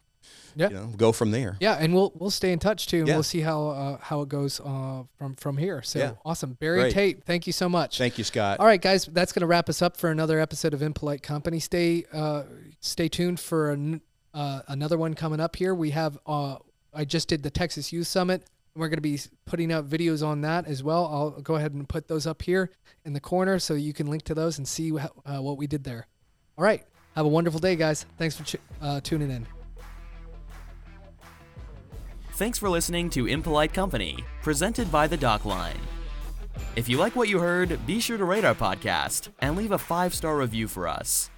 Yeah. 0.60 0.70
you 0.70 0.76
know 0.76 0.86
go 0.98 1.12
from 1.12 1.32
there. 1.32 1.56
Yeah, 1.60 1.74
and 1.80 1.94
we'll 1.94 2.12
we'll 2.16 2.30
stay 2.30 2.52
in 2.52 2.60
touch 2.60 2.88
too, 2.88 3.00
and 3.00 3.08
Yeah. 3.08 3.14
we'll 3.16 3.24
see 3.24 3.40
how 3.42 3.68
uh, 3.70 3.98
how 4.02 4.22
it 4.22 4.30
goes 4.30 4.60
uh, 4.60 5.04
from 5.18 5.36
from 5.36 5.58
here. 5.58 5.82
So 5.82 6.00
Yeah. 6.00 6.12
awesome, 6.26 6.54
Barry 6.54 6.80
Great. 6.82 6.94
Tate. 6.94 7.24
Thank 7.24 7.48
you 7.48 7.54
so 7.54 7.68
much. 7.70 7.98
Thank 7.98 8.18
you, 8.18 8.24
Scott. 8.24 8.60
All 8.60 8.66
right, 8.66 8.82
guys, 8.82 9.06
that's 9.06 9.32
going 9.32 9.42
to 9.42 9.48
wrap 9.48 9.70
us 9.70 9.82
up 9.82 9.98
for 9.98 10.10
another 10.12 10.40
episode 10.40 10.74
of 10.74 10.82
Impolite 10.82 11.24
Company. 11.24 11.60
Stay 11.60 12.06
uh, 12.14 12.44
stay 12.82 13.08
tuned 13.08 13.40
for 13.40 13.72
an, 13.72 14.02
uh, 14.34 14.62
another 14.68 14.98
one 14.98 15.14
coming 15.14 15.40
up 15.40 15.56
here. 15.56 15.74
We 15.74 15.92
have 15.92 16.18
uh, 16.28 16.58
I 16.94 17.06
just 17.06 17.28
did 17.30 17.42
the 17.44 17.50
Texas 17.52 17.94
Youth 17.94 18.08
Summit. 18.08 18.42
and 18.74 18.82
We're 18.82 18.90
going 18.90 18.98
to 18.98 19.02
be 19.02 19.20
putting 19.46 19.72
out 19.72 19.88
videos 19.90 20.26
on 20.26 20.42
that 20.42 20.68
as 20.68 20.84
well. 20.84 21.06
I'll 21.06 21.32
go 21.42 21.56
ahead 21.56 21.74
and 21.74 21.88
put 21.88 22.08
those 22.08 22.26
up 22.28 22.42
here 22.42 22.72
in 23.06 23.14
the 23.14 23.20
corner 23.22 23.60
so 23.60 23.76
you 23.76 23.94
can 23.94 24.08
link 24.08 24.24
to 24.24 24.34
those 24.36 24.58
and 24.58 24.68
see 24.68 24.90
wh- 24.92 25.06
uh, 25.26 25.40
what 25.42 25.58
we 25.58 25.68
did 25.68 25.84
there. 25.84 26.08
All 26.58 26.64
right, 26.66 26.84
have 27.16 27.26
a 27.26 27.30
wonderful 27.30 27.60
day, 27.60 27.76
guys. 27.76 28.06
Thanks 28.18 28.36
for 28.36 28.44
ch- 28.44 28.58
uh, 28.82 29.00
tuning 29.02 29.32
in. 29.32 29.46
Thanks 32.40 32.58
for 32.58 32.70
listening 32.70 33.10
to 33.10 33.28
Impolite 33.28 33.74
Company, 33.74 34.24
presented 34.42 34.90
by 34.90 35.08
The 35.08 35.18
Dock 35.18 35.44
Line. 35.44 35.76
If 36.78 36.88
you 36.88 36.96
like 36.96 37.14
what 37.14 37.28
you 37.28 37.38
heard, 37.38 37.86
be 37.86 38.00
sure 38.00 38.18
to 38.18 38.24
rate 38.24 38.46
our 38.46 38.56
podcast 38.56 39.28
and 39.40 39.58
leave 39.58 39.74
a 39.74 39.78
five 39.78 40.14
star 40.14 40.38
review 40.38 40.70
for 40.70 40.88
us. 40.88 41.30